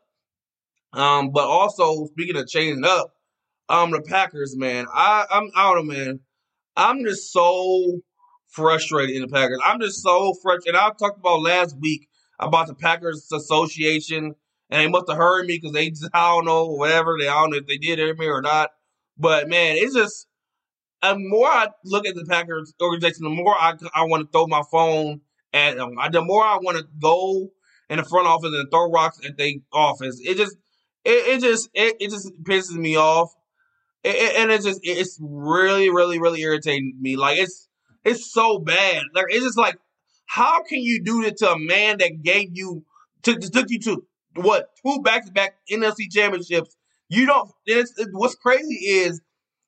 Um, 0.94 1.32
but 1.32 1.46
also 1.46 2.06
speaking 2.08 2.38
of 2.38 2.48
changing 2.48 2.86
up, 2.86 3.14
um, 3.68 3.92
the 3.92 4.02
Packers, 4.02 4.56
man, 4.56 4.86
I 4.94 5.26
I'm 5.30 5.50
don't 5.56 5.88
know, 5.88 5.94
man. 5.94 6.20
I'm 6.78 7.04
just 7.04 7.32
so 7.32 8.02
frustrated 8.48 9.16
in 9.16 9.22
the 9.24 9.28
Packers. 9.28 9.60
I'm 9.66 9.80
just 9.80 10.02
so 10.02 10.34
frustrated. 10.42 10.76
And 10.76 10.78
I 10.78 10.90
talked 10.98 11.20
about 11.20 11.42
last 11.42 11.76
week 11.80 12.08
about 12.40 12.68
the 12.68 12.76
Packers 12.76 13.30
Association, 13.32 14.36
and 14.70 14.82
they 14.82 14.88
must 14.88 15.10
have 15.10 15.18
heard 15.18 15.46
me 15.46 15.58
because 15.58 15.74
they 15.74 15.90
just 15.90 16.10
I 16.14 16.36
don't 16.36 16.46
know 16.46 16.68
whatever 16.68 17.18
they 17.20 17.28
I 17.28 17.34
don't 17.42 17.52
know 17.52 17.58
if 17.58 17.68
they 17.68 17.78
did 17.78 18.00
hear 18.00 18.16
me 18.16 18.28
or 18.28 18.42
not. 18.42 18.72
But 19.18 19.48
man, 19.48 19.76
it's 19.78 19.96
just 19.96 20.28
the 21.02 21.16
more 21.18 21.48
I 21.48 21.68
look 21.84 22.06
at 22.08 22.16
the 22.16 22.26
Packers 22.26 22.74
organization, 22.82 23.24
the 23.24 23.30
more 23.30 23.56
I 23.56 23.74
I 23.94 24.04
want 24.06 24.24
to 24.24 24.32
throw 24.32 24.48
my 24.48 24.64
phone 24.72 25.22
at 25.54 25.80
um, 25.80 25.96
them. 25.96 26.12
The 26.12 26.22
more 26.22 26.44
I 26.44 26.58
want 26.58 26.78
to 26.78 26.86
go 27.02 27.50
in 27.90 27.98
the 27.98 28.04
front 28.04 28.28
office 28.28 28.52
and 28.54 28.70
throw 28.70 28.92
rocks 28.92 29.20
at 29.26 29.38
their 29.38 29.54
office. 29.72 30.20
It 30.24 30.38
just 30.38 30.56
it, 31.04 31.36
it 31.36 31.42
just 31.42 31.70
it, 31.74 31.96
it 32.00 32.10
just 32.10 32.32
pisses 32.44 32.76
me 32.76 32.98
off. 32.98 33.34
It, 34.04 34.36
and 34.38 34.52
it's 34.52 34.66
just 34.66 34.82
it's 34.84 35.18
really 35.22 35.90
really 35.90 36.20
really 36.20 36.42
irritating 36.42 36.98
me. 37.00 37.16
Like 37.16 37.40
it's 37.40 37.68
it's 38.04 38.32
so 38.32 38.60
bad. 38.60 39.04
Like 39.14 39.26
it's 39.30 39.46
just 39.46 39.58
like 39.58 39.78
how 40.26 40.64
can 40.64 40.80
you 40.80 41.04
do 41.04 41.22
this 41.24 41.40
to 41.40 41.52
a 41.52 41.60
man 41.60 42.00
that 42.00 42.22
gave 42.24 42.50
you 42.54 42.84
to, 43.24 43.36
took 43.36 43.70
you 43.70 43.80
to 43.80 44.06
what 44.36 44.70
two 44.84 45.02
back 45.02 45.26
to 45.26 45.32
back 45.32 45.56
NFC 45.72 46.12
championships? 46.12 46.76
You 47.10 47.26
don't. 47.26 47.52
It, 47.66 47.88
what's 48.12 48.36
crazy 48.36 48.76
is 48.76 49.22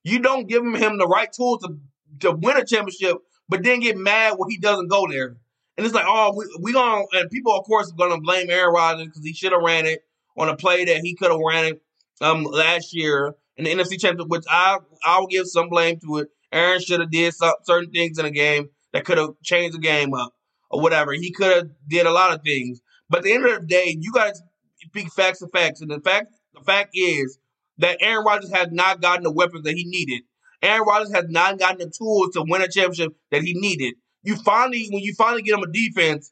you 0.03 0.19
don't 0.19 0.47
give 0.47 0.63
him, 0.63 0.75
him 0.75 0.97
the 0.97 1.07
right 1.07 1.31
tools 1.31 1.63
to 1.63 1.77
to 2.19 2.31
win 2.31 2.57
a 2.57 2.65
championship, 2.65 3.17
but 3.49 3.63
then 3.63 3.79
get 3.79 3.97
mad 3.97 4.35
when 4.37 4.49
he 4.49 4.57
doesn't 4.57 4.87
go 4.87 5.07
there. 5.09 5.37
And 5.77 5.85
it's 5.85 5.93
like, 5.93 6.05
oh, 6.07 6.33
we, 6.35 6.45
we 6.61 6.73
gonna 6.73 7.03
and 7.13 7.29
people 7.29 7.53
of 7.53 7.65
course 7.65 7.91
are 7.91 7.95
gonna 7.95 8.21
blame 8.21 8.49
Aaron 8.49 8.73
Rodgers 8.73 9.07
because 9.07 9.23
he 9.23 9.33
should 9.33 9.51
have 9.51 9.61
ran 9.61 9.85
it 9.85 10.03
on 10.37 10.49
a 10.49 10.55
play 10.55 10.85
that 10.85 11.01
he 11.01 11.15
could 11.15 11.31
have 11.31 11.39
ran 11.39 11.65
it 11.65 11.81
um 12.21 12.43
last 12.43 12.95
year 12.95 13.35
in 13.57 13.65
the 13.65 13.71
NFC 13.73 13.99
championship, 13.99 14.29
which 14.29 14.45
I 14.49 14.79
I'll 15.03 15.27
give 15.27 15.47
some 15.47 15.69
blame 15.69 15.99
to 15.99 16.17
it. 16.17 16.29
Aaron 16.51 16.79
should 16.81 17.01
have 17.01 17.11
did 17.11 17.33
some, 17.33 17.53
certain 17.63 17.91
things 17.91 18.17
in 18.17 18.25
the 18.25 18.31
game 18.31 18.69
that 18.93 19.05
could 19.05 19.17
have 19.17 19.31
changed 19.43 19.75
the 19.75 19.81
game 19.81 20.13
up 20.13 20.33
or 20.69 20.81
whatever. 20.81 21.11
He 21.11 21.31
could 21.31 21.55
have 21.55 21.69
did 21.87 22.05
a 22.05 22.11
lot 22.11 22.33
of 22.33 22.41
things. 22.41 22.81
But 23.09 23.19
at 23.19 23.23
the 23.25 23.33
end 23.33 23.45
of 23.45 23.61
the 23.61 23.67
day, 23.67 23.97
you 23.99 24.11
got 24.11 24.33
to 24.33 24.41
speak 24.87 25.11
facts 25.11 25.41
and 25.41 25.51
facts. 25.51 25.81
And 25.81 25.91
the 25.91 25.99
fact 25.99 26.27
the 26.57 26.63
fact 26.65 26.89
is 26.93 27.39
that 27.79 27.97
Aaron 28.01 28.25
Rodgers 28.25 28.51
has 28.51 28.69
not 28.71 29.01
gotten 29.01 29.23
the 29.23 29.31
weapons 29.31 29.63
that 29.63 29.75
he 29.75 29.85
needed. 29.85 30.23
Aaron 30.61 30.87
Rodgers 30.87 31.13
has 31.13 31.25
not 31.29 31.59
gotten 31.59 31.77
the 31.77 31.93
tools 31.95 32.31
to 32.33 32.43
win 32.47 32.61
a 32.61 32.67
championship 32.67 33.15
that 33.31 33.43
he 33.43 33.53
needed. 33.53 33.95
You 34.23 34.35
finally, 34.35 34.87
when 34.91 35.03
you 35.03 35.13
finally 35.13 35.43
get 35.43 35.55
him 35.55 35.63
a 35.63 35.71
defense, 35.71 36.31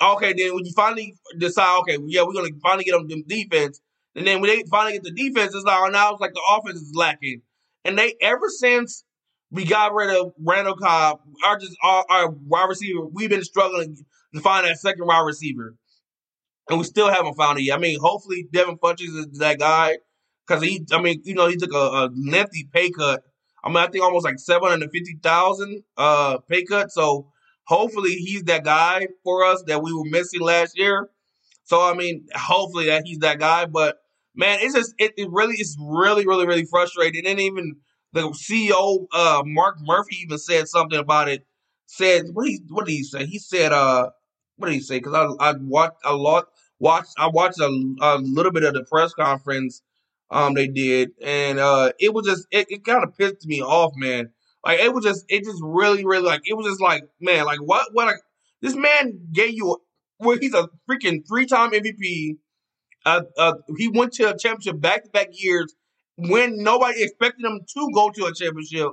Okay, 0.00 0.34
then 0.34 0.54
when 0.54 0.66
you 0.66 0.72
finally 0.76 1.14
decide, 1.38 1.78
okay, 1.80 1.96
yeah, 2.06 2.22
we're 2.22 2.34
gonna 2.34 2.50
finally 2.62 2.84
get 2.84 2.94
him 2.94 3.08
them 3.08 3.24
defense, 3.26 3.80
and 4.14 4.26
then 4.26 4.40
when 4.40 4.50
they 4.50 4.62
finally 4.70 4.92
get 4.92 5.04
the 5.04 5.10
defense, 5.10 5.54
it's 5.54 5.64
like 5.64 5.78
oh, 5.80 5.88
now 5.88 6.12
it's 6.12 6.20
like 6.20 6.34
the 6.34 6.42
offense 6.50 6.80
is 6.80 6.92
lacking, 6.94 7.40
and 7.84 7.98
they 7.98 8.14
ever 8.20 8.48
since 8.50 9.04
we 9.50 9.64
got 9.64 9.94
rid 9.94 10.10
of 10.10 10.32
Randall 10.38 10.76
Cobb, 10.76 11.20
our 11.44 11.58
just 11.58 11.74
our, 11.82 12.04
our 12.10 12.28
wide 12.28 12.68
receiver, 12.68 13.06
we've 13.06 13.30
been 13.30 13.44
struggling 13.44 13.96
to 14.34 14.40
find 14.40 14.66
that 14.66 14.78
second 14.78 15.06
wide 15.06 15.24
receiver, 15.24 15.74
and 16.68 16.78
we 16.78 16.84
still 16.84 17.10
haven't 17.10 17.34
found 17.34 17.58
it 17.58 17.62
yet. 17.62 17.78
I 17.78 17.80
mean, 17.80 17.98
hopefully 18.00 18.46
Devin 18.52 18.78
Funchess 18.78 19.30
is 19.32 19.38
that 19.38 19.58
guy 19.58 19.98
because 20.46 20.62
he, 20.62 20.84
I 20.92 21.00
mean, 21.00 21.22
you 21.24 21.34
know, 21.34 21.48
he 21.48 21.56
took 21.56 21.72
a, 21.72 21.76
a 21.76 22.10
lengthy 22.16 22.68
pay 22.72 22.90
cut. 22.90 23.22
I 23.64 23.68
mean, 23.68 23.78
I 23.78 23.86
think 23.88 24.04
almost 24.04 24.24
like 24.24 24.38
seven 24.38 24.68
hundred 24.68 24.90
fifty 24.90 25.18
thousand 25.22 25.82
uh 25.96 26.38
pay 26.48 26.64
cut. 26.64 26.90
So 26.92 27.30
hopefully 27.64 28.12
he's 28.12 28.44
that 28.44 28.64
guy 28.64 29.08
for 29.24 29.44
us 29.44 29.62
that 29.66 29.82
we 29.82 29.92
were 29.92 30.04
missing 30.04 30.40
last 30.40 30.78
year. 30.78 31.08
So 31.64 31.80
I 31.80 31.94
mean, 31.94 32.26
hopefully 32.34 32.86
that 32.86 33.02
he's 33.04 33.18
that 33.18 33.38
guy. 33.38 33.66
But 33.66 33.96
man, 34.34 34.58
it's 34.62 34.74
just 34.74 34.94
it, 34.98 35.12
it 35.16 35.28
really 35.30 35.56
is 35.56 35.76
really 35.80 36.26
really 36.26 36.46
really 36.46 36.66
frustrating. 36.66 37.26
And 37.26 37.40
even 37.40 37.76
the 38.12 38.22
CEO 38.30 39.06
uh 39.12 39.42
Mark 39.44 39.76
Murphy 39.80 40.16
even 40.22 40.38
said 40.38 40.68
something 40.68 40.98
about 40.98 41.28
it. 41.28 41.44
Said 41.86 42.26
what 42.32 42.48
he 42.48 42.60
what 42.68 42.86
did 42.86 42.92
he 42.92 43.04
say? 43.04 43.26
He 43.26 43.38
said 43.38 43.72
uh 43.72 44.10
what 44.56 44.68
did 44.68 44.74
he 44.74 44.80
say? 44.80 44.98
Because 44.98 45.36
I 45.40 45.50
I 45.50 45.54
watched 45.58 45.98
a 46.04 46.14
lot 46.14 46.46
watched 46.78 47.12
I 47.18 47.28
watched 47.28 47.60
a, 47.60 47.94
a 48.00 48.18
little 48.18 48.52
bit 48.52 48.64
of 48.64 48.74
the 48.74 48.84
press 48.84 49.12
conference 49.14 49.82
um 50.30 50.54
they 50.54 50.66
did 50.66 51.10
and 51.22 51.58
uh 51.58 51.92
it 52.00 52.12
was 52.12 52.26
just 52.26 52.46
it, 52.50 52.66
it 52.68 52.84
kind 52.84 53.04
of 53.04 53.16
pissed 53.16 53.46
me 53.46 53.62
off 53.62 53.92
man. 53.96 54.30
Like 54.64 54.80
it 54.80 54.92
was 54.92 55.04
just 55.04 55.24
it 55.28 55.44
just 55.44 55.60
really 55.62 56.04
really 56.04 56.26
like 56.26 56.42
it 56.44 56.54
was 56.54 56.66
just 56.66 56.80
like 56.80 57.04
man 57.20 57.44
like 57.44 57.60
what 57.60 57.88
what 57.92 58.06
like 58.06 58.16
this 58.62 58.74
man 58.74 59.20
gave 59.32 59.54
you 59.54 59.78
well 60.18 60.38
he's 60.40 60.54
a 60.54 60.68
freaking 60.90 61.26
three-time 61.26 61.70
mvp 61.70 62.36
uh, 63.04 63.22
uh 63.38 63.54
he 63.76 63.88
went 63.88 64.12
to 64.14 64.34
a 64.34 64.36
championship 64.36 64.80
back-to-back 64.80 65.28
years 65.32 65.74
when 66.16 66.62
nobody 66.62 67.02
expected 67.02 67.44
him 67.44 67.60
to 67.74 67.90
go 67.94 68.10
to 68.10 68.24
a 68.24 68.34
championship. 68.34 68.88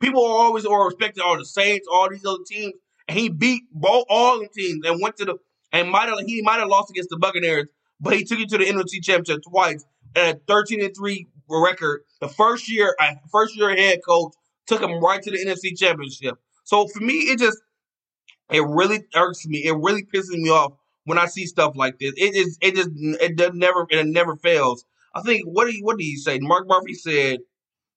People 0.00 0.24
are 0.24 0.38
always 0.44 0.64
or 0.64 0.88
expecting 0.88 1.22
all 1.22 1.36
the 1.36 1.44
saints 1.44 1.86
all 1.90 2.08
these 2.08 2.24
other 2.24 2.42
teams 2.46 2.74
and 3.08 3.18
he 3.18 3.28
beat 3.28 3.62
both 3.72 4.04
all 4.08 4.38
the 4.38 4.48
teams 4.48 4.86
and 4.86 5.00
went 5.00 5.16
to 5.16 5.24
the 5.24 5.36
and 5.72 5.90
might 5.90 6.08
have 6.08 6.18
he 6.26 6.42
might 6.42 6.58
have 6.58 6.68
lost 6.68 6.90
against 6.90 7.10
the 7.10 7.16
buccaneers 7.16 7.66
but 8.02 8.16
he 8.16 8.24
took 8.24 8.38
you 8.38 8.46
to 8.46 8.58
the 8.58 8.64
NFC 8.64 9.02
championship 9.02 9.42
twice 9.48 9.84
and 10.14 10.36
a 10.36 10.40
13 10.46 10.82
and 10.82 10.94
3 10.94 11.26
record. 11.48 12.02
The 12.20 12.28
first 12.28 12.68
year, 12.68 12.94
first 13.30 13.56
year 13.56 13.74
head 13.74 14.00
coach 14.06 14.32
took 14.66 14.82
him 14.82 15.00
right 15.02 15.22
to 15.22 15.30
the 15.30 15.38
NFC 15.38 15.78
championship. 15.78 16.36
So 16.64 16.86
for 16.88 17.00
me, 17.00 17.14
it 17.14 17.38
just 17.38 17.58
it 18.50 18.62
really 18.66 19.04
irks 19.14 19.46
me. 19.46 19.64
It 19.64 19.74
really 19.76 20.02
pisses 20.02 20.30
me 20.30 20.50
off 20.50 20.74
when 21.04 21.18
I 21.18 21.26
see 21.26 21.46
stuff 21.46 21.74
like 21.76 21.98
this. 21.98 22.12
It 22.16 22.34
is 22.34 22.58
it 22.60 22.74
just 22.74 22.90
it 22.94 23.36
does 23.36 23.52
never 23.54 23.86
it 23.90 24.06
never 24.06 24.36
fails. 24.36 24.84
I 25.14 25.22
think 25.22 25.44
what 25.44 25.66
did 25.66 25.74
he 25.74 25.82
what 25.82 25.98
did 25.98 26.04
he 26.04 26.16
say? 26.16 26.38
Mark 26.40 26.66
Murphy 26.68 26.94
said 26.94 27.40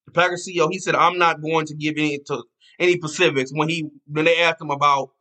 the 0.06 0.12
Packers 0.12 0.48
CEO. 0.48 0.70
He 0.72 0.80
said 0.80 0.96
I'm 0.96 1.18
not 1.18 1.42
going 1.42 1.66
to 1.68 1.76
give 1.76 1.96
any 1.98 2.20
to 2.28 2.44
any 2.80 2.94
specifics 2.94 3.52
when 3.54 3.70
he 3.70 3.90
when 4.08 4.26
they 4.26 4.42
asked 4.42 4.62
him 4.62 4.72
about 4.72 5.12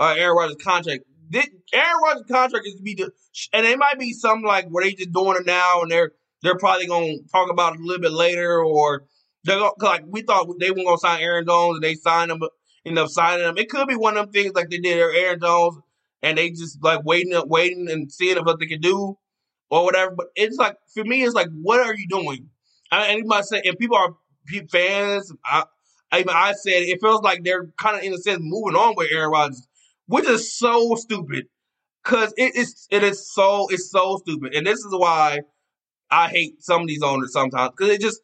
uh, 0.00 0.14
Aaron 0.16 0.36
Rodgers' 0.36 0.56
contract. 0.62 1.04
This, 1.28 1.46
Aaron 1.72 2.00
Rodgers' 2.02 2.24
contract 2.30 2.66
is 2.66 2.74
to 2.76 2.82
be 2.82 2.98
and 3.52 3.66
it 3.66 3.78
might 3.78 3.98
be 3.98 4.12
something 4.12 4.46
like 4.46 4.68
where 4.68 4.84
they 4.84 4.92
just 4.92 5.12
doing 5.12 5.36
it 5.38 5.46
now 5.46 5.82
and 5.82 5.90
they're 5.90 6.12
they're 6.42 6.58
probably 6.58 6.86
gonna 6.86 7.16
talk 7.32 7.50
about 7.50 7.74
it 7.74 7.80
a 7.80 7.84
little 7.84 8.02
bit 8.02 8.12
later, 8.12 8.62
or 8.62 9.04
they're 9.44 9.58
gonna, 9.58 9.72
like 9.80 10.04
we 10.06 10.22
thought 10.22 10.46
they 10.60 10.70
weren't 10.70 10.86
gonna 10.86 10.98
sign 10.98 11.22
Aaron 11.22 11.46
Jones 11.46 11.76
and 11.76 11.84
they 11.84 11.94
signed 11.94 12.30
him, 12.30 12.42
end 12.84 12.98
up 12.98 13.08
signing 13.08 13.46
him. 13.46 13.58
It 13.58 13.70
could 13.70 13.88
be 13.88 13.96
one 13.96 14.16
of 14.16 14.26
them 14.26 14.32
things 14.32 14.54
like 14.54 14.70
they 14.70 14.78
did 14.78 14.98
Aaron 14.98 15.40
Jones, 15.40 15.78
and 16.22 16.36
they 16.36 16.50
just 16.50 16.82
like 16.82 17.04
waiting, 17.04 17.40
waiting 17.46 17.90
and 17.90 18.12
seeing 18.12 18.36
if 18.36 18.44
what 18.44 18.60
they 18.60 18.66
can 18.66 18.80
do 18.80 19.16
or 19.70 19.84
whatever. 19.84 20.12
But 20.14 20.26
it's 20.34 20.56
like 20.58 20.76
for 20.92 21.04
me, 21.04 21.24
it's 21.24 21.34
like, 21.34 21.48
what 21.62 21.80
are 21.80 21.94
you 21.94 22.06
doing? 22.08 22.50
I, 22.90 23.08
anybody 23.08 23.42
say, 23.42 23.62
and 23.64 23.78
people 23.78 23.96
are 23.96 24.14
fans. 24.70 25.32
I, 25.44 25.64
I, 26.12 26.24
I 26.28 26.52
said 26.52 26.82
it 26.82 27.00
feels 27.00 27.22
like 27.22 27.42
they're 27.42 27.68
kind 27.78 27.96
of 27.96 28.02
in 28.02 28.12
a 28.12 28.18
sense 28.18 28.40
moving 28.42 28.76
on 28.76 28.94
with 28.96 29.08
Aaron 29.10 29.30
Rodgers, 29.30 29.66
which 30.06 30.26
is 30.26 30.56
so 30.56 30.94
stupid. 30.96 31.46
Cause 32.02 32.34
it 32.36 32.54
is 32.54 32.86
it 32.90 33.02
is 33.02 33.32
so 33.32 33.66
it's 33.70 33.90
so 33.90 34.18
stupid, 34.18 34.54
and 34.54 34.66
this 34.66 34.78
is 34.78 34.88
why 34.90 35.40
I 36.10 36.28
hate 36.28 36.62
some 36.62 36.82
of 36.82 36.88
these 36.88 37.02
owners 37.02 37.32
sometimes 37.32 37.70
because 37.70 37.94
it 37.94 38.00
just 38.00 38.20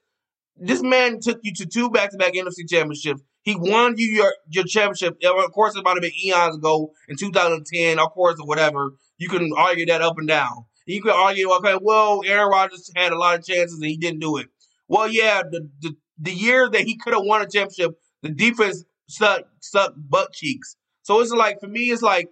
this 0.56 0.82
man 0.82 1.20
took 1.20 1.40
you 1.42 1.52
to 1.54 1.66
two 1.66 1.88
back 1.88 2.10
to 2.10 2.18
back 2.18 2.34
NFC 2.34 2.68
championships. 2.68 3.22
He 3.42 3.56
won 3.56 3.94
you 3.96 4.06
your 4.06 4.34
your 4.48 4.64
championship. 4.64 5.16
Of 5.24 5.52
course, 5.52 5.76
it 5.76 5.84
might 5.84 5.94
have 5.94 6.02
been 6.02 6.12
eons 6.24 6.56
ago 6.56 6.92
in 7.08 7.16
2010, 7.16 7.98
of 7.98 8.10
course, 8.10 8.38
or 8.38 8.46
whatever. 8.46 8.92
You 9.16 9.30
can 9.30 9.50
argue 9.56 9.86
that 9.86 10.02
up 10.02 10.18
and 10.18 10.28
down. 10.28 10.66
You 10.86 11.02
can 11.02 11.12
argue, 11.12 11.50
okay, 11.52 11.78
well, 11.80 12.22
Aaron 12.26 12.50
Rodgers 12.50 12.90
had 12.96 13.12
a 13.12 13.18
lot 13.18 13.38
of 13.38 13.46
chances 13.46 13.78
and 13.78 13.88
he 13.88 13.96
didn't 13.96 14.20
do 14.20 14.36
it. 14.38 14.48
Well, 14.88 15.08
yeah, 15.08 15.42
the 15.50 15.70
the, 15.80 15.96
the 16.18 16.32
year 16.32 16.68
that 16.68 16.82
he 16.82 16.96
could 16.96 17.14
have 17.14 17.22
won 17.24 17.42
a 17.42 17.48
championship, 17.48 17.92
the 18.22 18.30
defense 18.30 18.84
sucked 19.08 19.48
sucked 19.60 19.96
butt 19.96 20.32
cheeks. 20.32 20.76
So 21.10 21.20
it's 21.20 21.32
like 21.32 21.58
for 21.58 21.66
me, 21.66 21.90
it's 21.90 22.02
like 22.02 22.28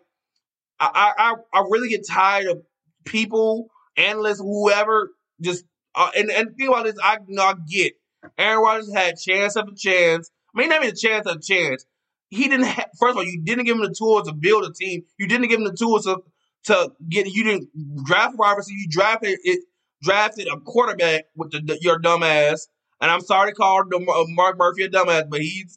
I 0.78 1.12
I 1.18 1.35
I 1.52 1.64
really 1.68 1.88
get 1.88 2.06
tired 2.06 2.47
of 2.47 2.62
people, 3.04 3.70
analysts, 3.97 4.38
whoever 4.38 5.11
just 5.40 5.64
uh, 5.97 6.11
and 6.16 6.30
and 6.30 6.56
think 6.56 6.70
about 6.70 6.85
this, 6.85 6.94
I 7.02 7.18
I 7.40 7.54
get 7.68 7.94
Aaron 8.38 8.62
Rodgers 8.62 8.94
had 8.94 9.18
chance 9.18 9.56
after 9.56 9.73
chance. 9.76 10.30
I 10.54 10.61
mean, 10.61 10.68
not 10.68 10.85
even 10.85 10.94
a 10.94 10.97
chance 10.97 11.26
after 11.26 11.40
chance. 11.40 11.87
He 12.28 12.47
didn't. 12.47 12.66
First 13.00 13.11
of 13.11 13.16
all, 13.16 13.25
you 13.25 13.42
didn't 13.42 13.64
give 13.64 13.75
him 13.75 13.82
the 13.82 13.92
tools 13.92 14.28
to 14.28 14.32
build 14.32 14.64
a 14.64 14.73
team. 14.73 15.02
You 15.18 15.26
didn't 15.26 15.49
give 15.49 15.58
him 15.58 15.66
the 15.66 15.75
tools 15.75 16.04
to 16.04 16.20
to 16.66 16.92
get. 17.08 17.26
You 17.26 17.42
didn't 17.42 17.70
draft 18.04 18.37
receiver. 18.38 18.78
You 18.78 18.87
drafted 18.88 19.40
it. 19.42 19.58
Drafted 20.04 20.47
a 20.47 20.61
quarterback 20.61 21.25
with 21.35 21.50
the, 21.50 21.58
the, 21.58 21.78
your 21.80 21.99
dumbass. 21.99 22.68
And 23.00 23.11
I'm 23.11 23.23
sorry 23.23 23.50
to 23.50 23.56
call 23.56 23.82
the, 23.85 23.97
uh, 23.97 24.25
Mark 24.28 24.56
Murphy 24.56 24.85
a 24.85 24.88
dumbass, 24.88 25.28
but 25.28 25.40
he's 25.40 25.76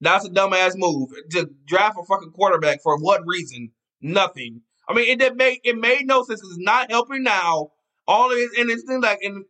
that's 0.00 0.26
a 0.26 0.30
dumbass 0.30 0.72
move 0.74 1.10
to 1.30 1.50
draft 1.66 1.96
a 2.00 2.04
fucking 2.04 2.32
quarterback 2.32 2.82
for 2.82 2.98
what 2.98 3.22
reason? 3.26 3.70
Nothing. 4.00 4.62
I 4.88 4.94
mean, 4.94 5.08
it, 5.08 5.22
it 5.22 5.36
made 5.36 5.60
it 5.64 5.76
made 5.76 6.06
no 6.06 6.22
sense. 6.22 6.40
It's 6.40 6.58
not 6.58 6.90
helping 6.90 7.22
now 7.22 7.72
all 8.06 8.30
of 8.30 8.38
it, 8.38 8.50
and 8.58 8.70
it 8.70 8.80
seemed 8.86 9.02
like, 9.02 9.18
and 9.22 9.44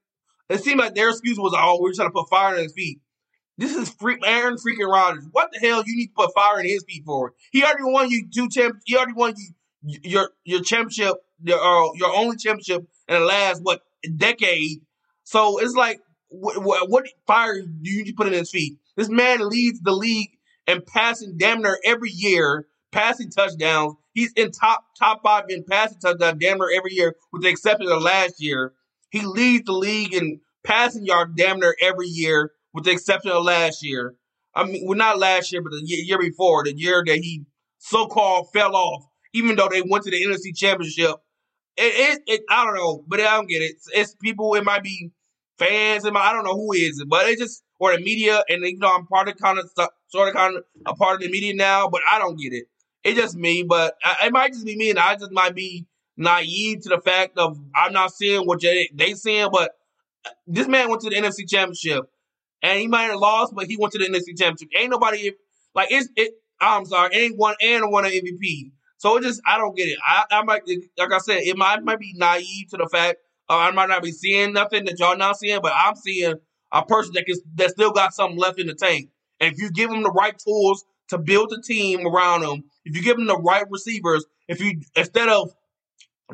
it 0.49 0.63
seemed 0.63 0.81
like 0.81 0.95
their 0.95 1.11
excuse 1.11 1.39
was, 1.39 1.55
"Oh, 1.57 1.79
we're 1.81 1.93
trying 1.93 2.09
to 2.09 2.13
put 2.13 2.29
fire 2.29 2.57
in 2.57 2.63
his 2.63 2.73
feet." 2.73 3.01
This 3.59 3.75
is 3.75 3.95
Aaron 4.25 4.57
freaking 4.57 4.91
Rodgers. 4.91 5.27
What 5.33 5.51
the 5.53 5.59
hell 5.59 5.83
you 5.87 5.97
need 5.97 6.09
to 6.09 6.13
put 6.15 6.35
fire 6.35 6.61
in 6.61 6.67
his 6.67 6.85
feet 6.87 7.05
for? 7.07 7.33
He 7.53 7.63
already 7.63 7.85
won 7.85 8.11
you 8.11 8.29
two 8.33 8.49
champ. 8.49 8.77
He 8.85 8.97
already 8.97 9.15
won 9.15 9.35
you 9.37 10.01
your 10.03 10.31
your 10.45 10.63
championship, 10.63 11.17
your 11.43 11.59
uh, 11.59 11.93
your 11.95 12.15
only 12.15 12.37
championship 12.37 12.87
in 13.09 13.21
the 13.21 13.25
last 13.25 13.63
what 13.63 13.83
decade. 14.17 14.81
So 15.25 15.59
it's 15.59 15.75
like, 15.75 15.99
what, 16.29 16.63
what, 16.63 16.89
what 16.91 17.07
fire 17.27 17.61
do 17.61 17.91
you 17.91 18.05
need 18.05 18.11
to 18.11 18.15
put 18.15 18.27
in 18.27 18.33
his 18.33 18.51
feet? 18.51 18.79
This 18.97 19.09
man 19.09 19.49
leads 19.49 19.81
the 19.81 19.93
league 19.93 20.31
in 20.67 20.83
passing 20.83 21.37
damn 21.37 21.63
near 21.63 21.79
every 21.85 22.11
year, 22.11 22.67
passing 22.93 23.31
touchdowns. 23.31 23.95
He's 24.13 24.33
in 24.33 24.51
top 24.51 24.85
top 24.99 25.21
five 25.23 25.45
in 25.49 25.65
passing 25.65 25.99
touchdowns 25.99 26.39
damn 26.41 26.59
near 26.59 26.71
every 26.77 26.95
year, 26.95 27.15
with 27.33 27.43
the 27.43 27.49
exception 27.49 27.91
of 27.91 28.03
last 28.03 28.43
year. 28.43 28.73
He 29.11 29.21
leads 29.23 29.65
the 29.65 29.73
league 29.73 30.15
in 30.15 30.41
passing 30.65 31.07
yard 31.07 31.37
damn 31.37 31.61
near 31.61 31.77
every 31.81 32.09
year, 32.09 32.53
with 32.73 32.85
the 32.85 32.91
exception 32.91 33.31
of 33.31 33.45
last 33.45 33.85
year. 33.85 34.15
I 34.55 34.65
mean, 34.65 34.87
well, 34.87 34.97
not 34.97 35.19
last 35.19 35.53
year, 35.53 35.63
but 35.63 35.71
the 35.71 35.83
year 35.85 36.19
before, 36.19 36.65
the 36.65 36.77
year 36.77 37.03
that 37.07 37.19
he 37.19 37.45
so 37.79 38.07
called 38.07 38.49
fell 38.53 38.75
off, 38.75 39.05
even 39.35 39.55
though 39.55 39.69
they 39.69 39.83
went 39.83 40.05
to 40.05 40.11
the 40.11 40.25
NFC 40.25 40.57
Championship. 40.57 41.17
It, 41.77 41.83
it, 41.83 42.23
it, 42.27 42.41
I 42.49 42.65
don't 42.65 42.75
know, 42.75 43.05
but 43.07 43.21
I 43.21 43.37
don't 43.37 43.49
get 43.49 43.61
it. 43.61 43.77
It's 43.93 44.15
people. 44.15 44.55
It 44.55 44.65
might 44.65 44.83
be 44.83 45.11
fans. 45.59 46.05
and 46.05 46.15
might, 46.15 46.29
I 46.29 46.33
don't 46.33 46.45
know 46.45 46.55
who 46.55 46.73
is 46.73 47.01
it, 47.01 47.09
but 47.09 47.27
it 47.27 47.39
just 47.39 47.63
or 47.79 47.97
the 47.97 48.03
media. 48.03 48.43
And 48.49 48.63
you 48.65 48.79
know, 48.79 48.95
I'm 48.95 49.07
part 49.07 49.29
of 49.29 49.37
kind 49.37 49.59
of 49.59 49.71
sort 50.09 50.29
of 50.29 50.35
kind 50.35 50.57
of 50.57 50.65
a 50.87 50.95
part 50.95 51.17
of 51.17 51.21
the 51.23 51.31
media 51.31 51.55
now, 51.55 51.89
but 51.89 52.01
I 52.11 52.19
don't 52.19 52.39
get 52.39 52.53
it. 52.53 52.65
It's 53.05 53.19
just 53.19 53.37
me, 53.37 53.63
but 53.63 53.97
it 54.25 54.33
might 54.33 54.53
just 54.53 54.67
be 54.67 54.77
me, 54.77 54.91
and 54.91 54.99
I 54.99 55.15
just 55.15 55.31
might 55.31 55.55
be 55.55 55.87
naive 56.17 56.81
to 56.83 56.89
the 56.89 57.01
fact 57.01 57.39
of 57.39 57.59
I'm 57.75 57.93
not 57.93 58.13
seeing 58.13 58.47
what 58.47 58.61
they 58.61 58.91
they 58.95 59.15
seeing. 59.15 59.49
But 59.53 59.73
uh, 60.25 60.31
this 60.47 60.67
man 60.67 60.89
went 60.89 61.03
to 61.03 61.11
the 61.11 61.17
NFC 61.17 61.49
Championship, 61.49 62.11
and 62.63 62.81
he 62.81 62.89
might 62.89 63.05
have 63.05 63.21
lost, 63.21 63.55
but 63.55 63.67
he 63.67 63.77
went 63.77 63.93
to 63.93 63.99
the 63.99 64.07
NFC 64.07 64.37
Championship. 64.37 64.69
Ain't 64.77 64.91
nobody 64.91 65.33
like 65.75 65.89
it's 65.91 66.09
it. 66.17 66.35
I'm 66.61 66.87
sorry, 66.87 67.15
ain't 67.15 67.37
one 67.37 67.55
and 67.61 67.93
one 67.93 68.05
MVP. 68.05 68.73
So 68.99 69.17
it 69.19 69.23
just 69.23 69.41
I 69.47 69.59
don't 69.59 69.77
get 69.77 69.89
it. 69.89 69.99
I, 70.05 70.25
I 70.31 70.43
might 70.43 70.63
like 70.99 71.13
I 71.13 71.19
said, 71.19 71.43
it 71.43 71.57
might 71.57 71.83
might 71.85 72.01
be 72.01 72.15
naive 72.17 72.71
to 72.71 72.77
the 72.77 72.89
fact 72.91 73.19
uh, 73.49 73.57
I 73.57 73.71
might 73.71 73.89
not 73.89 74.03
be 74.03 74.13
seeing 74.13 74.53
nothing 74.53 74.85
that 74.85 74.99
y'all 74.99 75.17
not 75.17 75.39
seeing, 75.39 75.61
but 75.63 75.73
I'm 75.75 75.97
seeing 75.97 76.35
a 76.73 76.85
person 76.85 77.13
that 77.15 77.27
can 77.27 77.37
that 77.55 77.71
still 77.71 77.93
got 77.93 78.15
something 78.15 78.39
left 78.39 78.59
in 78.59 78.67
the 78.67 78.75
tank. 78.75 79.11
And 79.41 79.53
if 79.53 79.61
you 79.61 79.71
give 79.71 79.91
them 79.91 80.03
the 80.03 80.11
right 80.11 80.37
tools 80.39 80.85
to 81.09 81.19
build 81.19 81.53
a 81.53 81.63
team 81.63 82.07
around 82.07 82.43
them, 82.43 82.65
if 82.85 82.97
you 82.97 83.03
give 83.03 83.17
them 83.17 83.27
the 83.27 83.39
right 83.39 83.65
receivers, 83.71 84.25
if 84.49 84.61
you 84.61 84.81
instead 84.97 85.29
of 85.29 85.53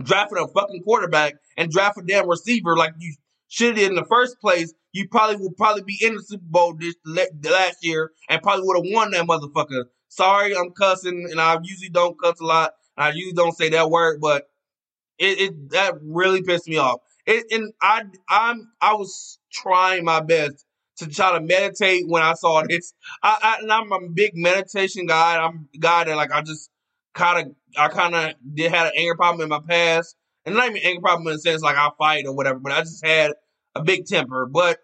drafting 0.03 0.39
a 0.39 0.49
fucking 0.49 0.83
quarterback 0.85 1.35
and 1.57 1.71
draft 1.71 1.99
a 1.99 2.03
damn 2.03 2.29
receiver 2.29 2.77
like 2.77 2.95
you 2.99 3.15
should 3.49 3.79
in 3.79 3.95
the 3.95 4.05
first 4.05 4.41
place, 4.41 4.73
you 4.93 5.07
probably 5.09 5.37
would 5.37 5.57
probably 5.57 5.83
be 5.83 5.99
in 6.01 6.15
the 6.15 6.23
Super 6.23 6.45
Bowl 6.47 6.75
this 6.75 6.95
last 7.05 7.85
year 7.85 8.13
and 8.31 8.43
probably 8.43 8.67
would 8.67 8.85
have 8.85 8.95
won 8.95 9.11
that 9.11 9.27
motherfucker. 9.27 9.85
Sorry, 10.09 10.57
I'm 10.57 10.71
cussing, 10.71 11.29
and 11.31 11.41
I 11.41 11.59
usually 11.63 11.89
don't 11.89 12.19
cuss 12.21 12.39
a 12.41 12.45
lot 12.45 12.73
I 12.97 13.11
usually 13.11 13.33
don't 13.33 13.57
say 13.57 13.71
that 13.71 13.91
word, 13.91 14.21
but 14.21 14.45
it, 15.19 15.41
it 15.41 15.71
that 15.71 15.95
really 16.03 16.43
pissed 16.43 16.69
me 16.69 16.77
off. 16.79 17.01
It, 17.27 17.45
and 17.51 17.73
I 17.81 18.05
I'm 18.29 18.73
I 18.81 18.95
was 18.95 19.39
trying 19.53 20.05
my 20.05 20.21
best 20.21 20.65
to 20.99 21.09
try 21.09 21.33
to 21.33 21.41
meditate 21.41 22.05
when 22.07 22.23
I 22.23 22.35
saw 22.35 22.63
this. 22.69 22.93
I, 23.23 23.39
I 23.43 23.63
and 23.63 23.73
I'm 23.73 23.93
a 23.93 24.09
big 24.09 24.33
meditation 24.35 25.07
guy. 25.07 25.39
I'm 25.39 25.69
guy 25.79 26.05
that 26.05 26.17
like 26.17 26.33
I 26.33 26.43
just 26.43 26.71
kind 27.15 27.47
of 27.47 27.55
I 27.77 27.89
kind 27.89 28.15
of 28.15 28.35
did 28.55 28.73
had 28.73 28.87
an 28.87 28.93
anger 28.97 29.17
problem 29.17 29.43
in 29.43 29.49
my 29.49 29.61
past, 29.67 30.17
and 30.45 30.55
not 30.55 30.69
even 30.69 30.83
anger 30.83 31.01
problem 31.01 31.29
in 31.29 31.35
the 31.35 31.39
sense 31.41 31.63
like 31.63 31.77
I 31.77 31.91
fight 31.99 32.27
or 32.27 32.35
whatever, 32.35 32.59
but 32.59 32.73
I 32.73 32.81
just 32.81 33.05
had 33.05 33.33
a 33.75 33.83
big 33.83 34.07
temper. 34.07 34.47
But 34.47 34.79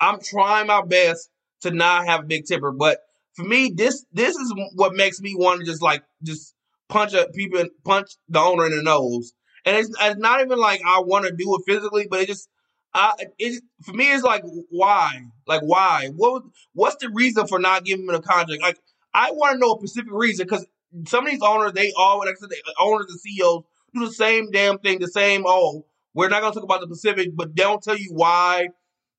I'm 0.00 0.20
trying 0.20 0.66
my 0.66 0.82
best 0.82 1.30
to 1.62 1.70
not 1.70 2.06
have 2.06 2.20
a 2.20 2.26
big 2.26 2.44
temper. 2.46 2.72
But 2.72 2.98
for 3.34 3.44
me, 3.44 3.72
this 3.74 4.04
this 4.12 4.36
is 4.36 4.54
what 4.74 4.94
makes 4.94 5.20
me 5.20 5.34
want 5.34 5.60
to 5.60 5.66
just 5.66 5.82
like 5.82 6.02
just 6.22 6.54
punch 6.88 7.14
a 7.14 7.28
people 7.34 7.64
punch 7.84 8.08
the 8.28 8.40
owner 8.40 8.66
in 8.66 8.76
the 8.76 8.82
nose. 8.82 9.32
And 9.66 9.76
it's, 9.76 9.90
it's 10.00 10.18
not 10.18 10.40
even 10.40 10.58
like 10.58 10.80
I 10.86 11.00
want 11.00 11.26
to 11.26 11.32
do 11.32 11.56
it 11.56 11.62
physically, 11.66 12.06
but 12.08 12.20
it 12.20 12.28
just 12.28 12.48
I 12.94 13.12
it 13.38 13.62
for 13.82 13.92
me 13.92 14.12
it's 14.12 14.22
like 14.22 14.42
why? 14.70 15.20
Like 15.46 15.60
why? 15.62 16.10
What 16.14 16.44
what's 16.72 16.96
the 16.96 17.10
reason 17.10 17.46
for 17.48 17.58
not 17.58 17.84
giving 17.84 18.08
him 18.08 18.14
a 18.14 18.22
contract? 18.22 18.62
Like 18.62 18.78
I 19.12 19.32
want 19.32 19.54
to 19.54 19.58
know 19.58 19.74
a 19.74 19.78
specific 19.78 20.12
reason 20.12 20.46
because 20.46 20.66
some 21.06 21.26
of 21.26 21.32
these 21.32 21.42
owners 21.42 21.72
they 21.72 21.92
all 21.98 22.20
like 22.20 22.28
I 22.28 22.34
said, 22.38 22.48
the 22.50 22.74
owners 22.80 23.06
and 23.10 23.20
CEOs 23.20 23.64
do 23.92 24.06
the 24.06 24.12
same 24.12 24.50
damn 24.52 24.78
thing 24.78 25.00
the 25.00 25.08
same 25.08 25.44
oh 25.46 25.84
we're 26.14 26.28
not 26.28 26.42
gonna 26.42 26.54
talk 26.54 26.62
about 26.62 26.80
the 26.80 26.86
Pacific 26.86 27.30
but 27.34 27.54
they 27.56 27.64
don't 27.64 27.82
tell 27.82 27.98
you 27.98 28.10
why. 28.12 28.68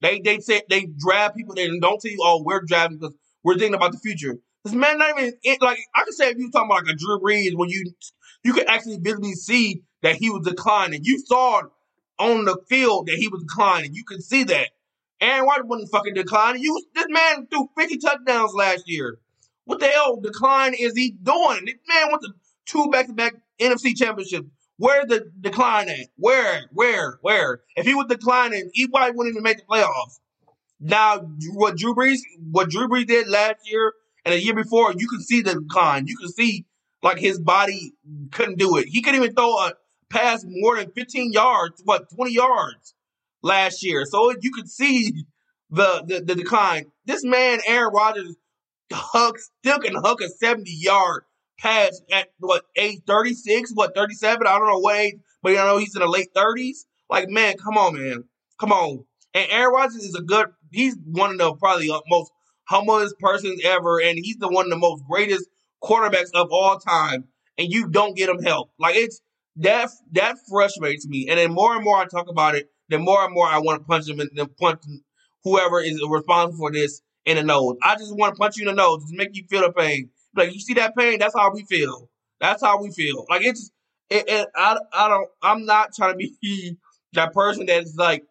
They 0.02 0.20
they 0.20 0.40
say 0.40 0.62
they 0.70 0.88
draft 0.98 1.36
people 1.36 1.56
and 1.58 1.82
don't 1.82 2.00
tell 2.00 2.12
you 2.12 2.20
oh 2.22 2.42
we're 2.44 2.62
drafting 2.62 3.00
because 3.00 3.16
we're 3.44 3.58
thinking 3.58 3.76
about 3.76 3.92
the 3.92 4.00
future. 4.00 4.38
This 4.64 4.74
man 4.74 4.98
not 4.98 5.20
even 5.20 5.34
like 5.62 5.80
I 5.96 6.04
can 6.04 6.14
say 6.14 6.30
if 6.30 6.38
you 6.38 6.50
talking 6.52 6.70
about 6.70 6.86
like 6.86 6.94
a 6.94 6.98
Drew 6.98 7.20
Brees 7.20 7.56
when 7.56 7.70
you 7.70 7.92
you 8.48 8.54
could 8.54 8.70
actually 8.70 8.98
visibly 8.98 9.34
see 9.34 9.82
that 10.04 10.16
he 10.16 10.30
was 10.30 10.48
declining 10.48 11.02
you 11.04 11.20
saw 11.20 11.64
on 12.18 12.46
the 12.46 12.58
field 12.70 13.08
that 13.08 13.18
he 13.18 13.28
was 13.28 13.42
declining. 13.42 13.94
You 13.94 14.06
could 14.06 14.24
see 14.24 14.46
that. 14.46 14.70
Aaron 15.20 15.46
Rodgers 15.46 15.66
wasn't 15.66 15.92
fucking 15.92 16.14
declining. 16.14 16.64
You 16.64 16.82
this 16.96 17.08
man 17.10 17.48
threw 17.48 17.70
50 17.78 17.98
touchdowns 17.98 18.54
last 18.54 18.84
year. 18.88 19.20
What 19.66 19.82
the 19.82 19.88
hell 19.88 20.22
decline 20.22 20.76
is 20.76 20.94
he 20.96 21.12
doing? 21.12 21.66
This 21.66 21.76
man 21.90 22.08
went 22.10 22.22
to 22.22 22.34
two 22.66 22.90
back 22.90 23.08
to 23.08 23.14
back 23.14 23.34
NFC 23.60 23.94
championships. 23.98 24.48
Where's 24.78 25.08
the 25.08 25.30
decline 25.42 25.90
at? 25.90 26.08
Where? 26.16 26.70
Where? 26.72 27.18
Where? 27.22 27.60
If 27.76 27.86
he 27.86 27.96
was 27.96 28.06
declining, 28.08 28.70
he 28.72 28.88
probably 28.88 29.12
wouldn't 29.12 29.34
even 29.34 29.44
make 29.44 29.58
the 29.58 29.64
playoffs. 29.64 30.20
Now, 30.80 31.20
what 31.52 31.76
Drew 31.76 31.94
Brees, 31.94 32.20
what 32.50 32.70
Drew 32.70 32.88
Brees 32.88 33.08
did 33.08 33.28
last 33.28 33.70
year 33.70 33.92
and 34.24 34.34
the 34.34 34.42
year 34.42 34.56
before, 34.56 34.94
you 34.96 35.10
can 35.10 35.22
see 35.22 35.42
the 35.42 35.56
decline. 35.56 36.08
You 36.08 36.16
can 36.16 36.32
see 36.32 36.67
like 37.04 37.20
his 37.20 37.40
body 37.40 37.94
couldn't 38.32 38.58
do 38.58 38.78
it. 38.78 38.88
He 38.88 39.02
couldn't 39.02 39.22
even 39.22 39.36
throw 39.36 39.58
a 39.58 39.74
pass 40.10 40.44
more 40.48 40.78
than 40.78 40.92
15 40.92 41.32
yards, 41.32 41.82
what, 41.84 42.10
20 42.16 42.32
yards 42.32 42.96
last 43.44 43.84
year. 43.84 44.06
So 44.06 44.34
you 44.42 44.52
could 44.52 44.70
see 44.70 45.26
the, 45.70 46.04
the, 46.06 46.22
the 46.22 46.36
decline. 46.36 46.86
This 47.06 47.24
man, 47.24 47.60
Aaron 47.68 47.94
Rodgers, 47.94 48.36
hugs, 48.92 49.50
still 49.60 49.80
can 49.80 49.96
hook 49.96 50.22
a 50.22 50.30
70 50.30 50.70
yard 50.72 51.24
pass 51.60 52.02
at 52.12 52.30
what, 52.40 52.64
age 52.76 53.00
36, 53.08 53.72
what, 53.74 53.96
37? 53.96 54.48
I 54.48 54.58
don't 54.58 54.68
know 54.68 54.80
what 54.80 54.98
age, 54.98 55.16
but 55.42 55.52
you 55.52 55.58
know 55.58 55.78
he's 55.78 55.96
in 55.96 56.02
the 56.02 56.08
late 56.08 56.34
30s. 56.36 56.86
Like, 57.10 57.30
man, 57.30 57.56
come 57.58 57.78
on, 57.78 57.96
man. 57.96 58.24
Come 58.60 58.72
on. 58.72 59.06
And 59.34 59.52
Aaron 59.52 59.74
Rodgers 59.74 60.04
is 60.04 60.16
a 60.16 60.22
good, 60.22 60.48
he's 60.72 60.96
one 61.06 61.32
of 61.32 61.38
the 61.38 61.54
probably 61.56 61.90
uh, 61.90 62.00
most 62.10 62.32
humblest 62.68 63.18
persons 63.20 63.62
ever, 63.64 64.02
and 64.02 64.18
he's 64.22 64.38
the 64.38 64.48
one 64.48 64.66
of 64.66 64.72
the 64.72 64.78
most 64.78 65.04
greatest 65.10 65.48
quarterbacks 65.84 66.32
of 66.34 66.50
all 66.52 66.80
time. 66.80 67.26
And 67.58 67.72
you 67.72 67.88
don't 67.88 68.16
get 68.16 68.28
them 68.28 68.44
help. 68.44 68.72
Like 68.78 68.96
it's 68.96 69.20
that 69.58 69.90
that 70.12 70.36
frustrates 70.50 71.08
me. 71.08 71.28
And 71.30 71.40
then 71.40 71.52
more 71.52 71.76
and 71.76 71.84
more 71.84 71.98
I 71.98 72.06
talk 72.06 72.30
about 72.30 72.56
it, 72.56 72.70
then 72.90 73.04
more 73.04 73.24
and 73.24 73.34
more 73.34 73.48
I 73.48 73.58
want 73.58 73.82
to 73.82 73.86
punch 73.86 74.06
them 74.06 74.20
and 74.20 74.30
then 74.36 74.48
punch 74.60 74.84
whoever 75.44 75.82
is 75.82 76.02
responsible 76.08 76.58
for 76.60 76.72
this 76.72 77.02
in 77.26 77.38
the 77.38 77.44
nose. 77.44 77.76
I 77.84 77.96
just 77.96 78.16
want 78.16 78.36
to 78.36 78.40
punch 78.40 78.58
you 78.58 78.70
in 78.70 78.76
the 78.76 78.82
nose, 78.82 79.04
just 79.04 79.16
make 79.16 79.30
you 79.34 79.44
feel 79.50 79.62
the 79.62 79.72
pain. 79.72 80.10
Like 80.36 80.54
you 80.54 80.60
see 80.60 80.76
that 80.76 80.96
pain, 80.96 81.20
that's 81.20 81.36
how 81.36 81.52
we 81.54 81.64
feel. 81.64 82.10
That's 82.40 82.64
how 82.64 82.82
we 82.82 82.92
feel. 82.92 83.26
Like 83.30 83.44
it's 83.44 83.72
it, 84.10 84.26
it, 84.28 84.48
I 84.56 84.78
I 84.94 85.10
don't 85.10 85.30
I'm 85.42 85.66
not 85.66 85.94
trying 85.96 86.14
to 86.14 86.18
be 86.18 86.78
that 87.14 87.34
person 87.34 87.66
that's 87.66 87.96
like 87.96 88.24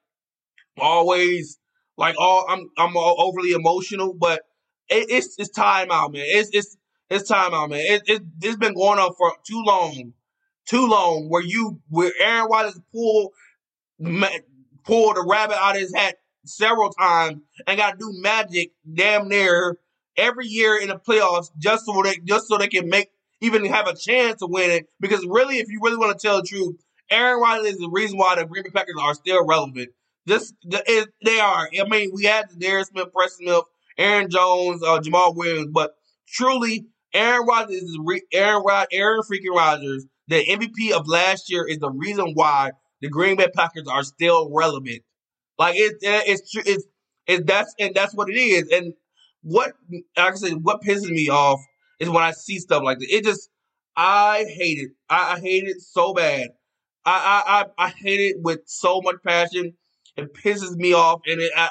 always 0.78 1.58
like 1.96 2.14
all 2.18 2.46
I'm 2.48 2.70
I'm 2.78 2.96
overly 2.96 3.52
emotional, 3.52 4.14
but 4.14 4.42
it, 4.88 5.06
it's 5.10 5.34
it's 5.38 5.50
time 5.50 5.88
out, 5.90 6.12
man. 6.12 6.24
It's 6.24 6.50
it's 6.52 6.76
it's 7.10 7.28
time 7.28 7.54
out, 7.54 7.70
man. 7.70 7.80
It, 7.82 8.02
it 8.06 8.22
it's 8.42 8.56
been 8.56 8.74
going 8.74 8.98
on 8.98 9.14
for 9.14 9.32
too 9.46 9.62
long 9.64 10.12
too 10.66 10.86
long 10.86 11.28
where 11.28 11.42
you 11.42 11.80
where 11.88 12.12
Aaron 12.20 12.50
Rodgers 12.50 12.78
pulled 12.92 13.32
pulled 14.84 15.16
a 15.16 15.22
rabbit 15.26 15.56
out 15.56 15.76
of 15.76 15.80
his 15.80 15.94
hat 15.94 16.16
several 16.44 16.90
times 16.90 17.40
and 17.66 17.78
got 17.78 17.92
to 17.92 17.98
do 17.98 18.10
magic 18.20 18.72
damn 18.92 19.28
near 19.28 19.78
every 20.16 20.46
year 20.46 20.78
in 20.80 20.88
the 20.88 20.98
playoffs 20.98 21.50
just 21.58 21.86
so 21.86 22.02
they 22.02 22.16
just 22.24 22.48
so 22.48 22.58
they 22.58 22.68
can 22.68 22.88
make 22.88 23.10
even 23.40 23.64
have 23.66 23.86
a 23.86 23.94
chance 23.94 24.40
to 24.40 24.46
win 24.46 24.70
it. 24.70 24.86
Because 25.00 25.24
really, 25.26 25.58
if 25.58 25.68
you 25.68 25.80
really 25.82 25.96
want 25.96 26.18
to 26.18 26.26
tell 26.26 26.38
the 26.38 26.46
truth, 26.46 26.76
Aaron 27.10 27.40
Rodgers 27.40 27.72
is 27.72 27.78
the 27.78 27.90
reason 27.90 28.18
why 28.18 28.34
the 28.34 28.44
Green 28.44 28.64
Bay 28.64 28.70
Packers 28.70 28.96
are 29.00 29.14
still 29.14 29.46
relevant. 29.46 29.90
This 30.24 30.52
the, 30.64 30.82
it, 30.86 31.08
they 31.24 31.38
are. 31.38 31.68
I 31.80 31.88
mean, 31.88 32.10
we 32.12 32.24
had 32.24 32.50
Za'Darius 32.50 32.86
Smith, 32.86 33.12
Preston 33.12 33.46
Smith, 33.46 33.64
Aaron 33.98 34.28
Jones, 34.28 34.82
uh, 34.82 35.00
Jamaal 35.00 35.36
Williams, 35.36 35.68
but 35.72 35.94
truly, 36.26 36.86
Aaron 37.16 37.46
Rodgers 37.46 37.82
is 37.82 37.98
re- 38.04 38.22
Aaron 38.32 38.62
Rod 38.64 38.86
Aaron 38.92 39.22
freaking 39.22 39.54
Rodgers 39.54 40.06
the 40.28 40.44
MVP 40.44 40.92
of 40.92 41.06
last 41.06 41.50
year 41.50 41.66
is 41.66 41.78
the 41.78 41.90
reason 41.90 42.32
why 42.34 42.72
the 43.00 43.08
Green 43.08 43.36
Bay 43.36 43.48
Packers 43.54 43.86
are 43.88 44.02
still 44.02 44.50
relevant. 44.52 45.02
Like 45.58 45.76
it, 45.76 45.94
it's 46.02 46.50
it's 46.54 46.84
it's 47.26 47.44
that's 47.44 47.74
and 47.78 47.94
that's 47.94 48.14
what 48.14 48.28
it 48.28 48.36
is. 48.36 48.68
And 48.70 48.92
what 49.42 49.72
like 50.16 50.32
I 50.32 50.34
said, 50.34 50.54
what 50.62 50.82
pisses 50.82 51.08
me 51.10 51.28
off 51.28 51.60
is 52.00 52.10
when 52.10 52.22
I 52.22 52.32
see 52.32 52.58
stuff 52.58 52.82
like 52.82 52.98
this. 52.98 53.08
It 53.10 53.24
just 53.24 53.48
I 53.96 54.44
hate 54.48 54.78
it. 54.78 54.90
I, 55.08 55.34
I 55.34 55.40
hate 55.40 55.64
it 55.64 55.80
so 55.80 56.12
bad. 56.12 56.48
I, 57.04 57.44
I 57.46 57.60
I 57.60 57.86
I 57.86 57.88
hate 57.90 58.20
it 58.20 58.36
with 58.40 58.60
so 58.66 59.00
much 59.00 59.16
passion. 59.24 59.74
It 60.16 60.34
pisses 60.34 60.74
me 60.76 60.92
off, 60.92 61.20
and 61.26 61.40
it 61.40 61.52
I, 61.56 61.70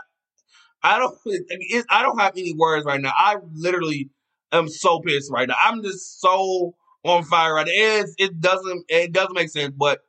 I 0.82 1.00
don't 1.00 1.18
I 1.90 2.02
don't 2.02 2.20
have 2.20 2.34
any 2.38 2.54
words 2.58 2.86
right 2.86 3.02
now. 3.02 3.14
I 3.16 3.36
literally 3.54 4.10
am 4.52 4.68
so 4.68 5.00
pissed 5.00 5.32
right 5.32 5.48
now. 5.48 5.56
I'm 5.62 5.84
just 5.84 6.22
so 6.22 6.76
on 7.04 7.24
fire 7.24 7.54
right 7.54 7.68
It, 7.68 7.72
is, 7.72 8.16
it 8.18 8.40
doesn't 8.40 8.86
it 8.90 9.12
doesn't 9.12 9.36
make 9.36 9.50
sense, 9.50 9.74
but 9.78 10.00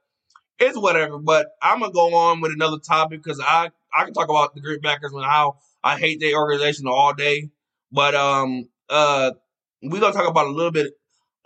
it's 0.59 0.79
whatever. 0.79 1.19
But 1.19 1.49
I'm 1.63 1.81
gonna 1.81 1.93
go 1.93 2.15
on 2.15 2.41
with 2.41 2.53
another 2.53 2.79
topic 2.79 3.23
because 3.23 3.41
I 3.41 3.71
I 3.97 4.05
can 4.05 4.15
talk 4.15 4.29
about 4.29 4.55
the 4.55 4.61
Green 4.61 4.81
Packers 4.81 5.13
and 5.13 5.25
how 5.25 5.59
I 5.85 5.99
hate 5.99 6.21
their 6.21 6.37
organization 6.37 6.87
all 6.87 7.15
day. 7.15 7.51
But 7.93 8.15
um 8.15 8.69
uh 8.89 9.33
we're 9.83 10.01
gonna 10.01 10.15
talk 10.15 10.29
about 10.29 10.47
a 10.47 10.51
little 10.51 10.73
bit 10.73 10.95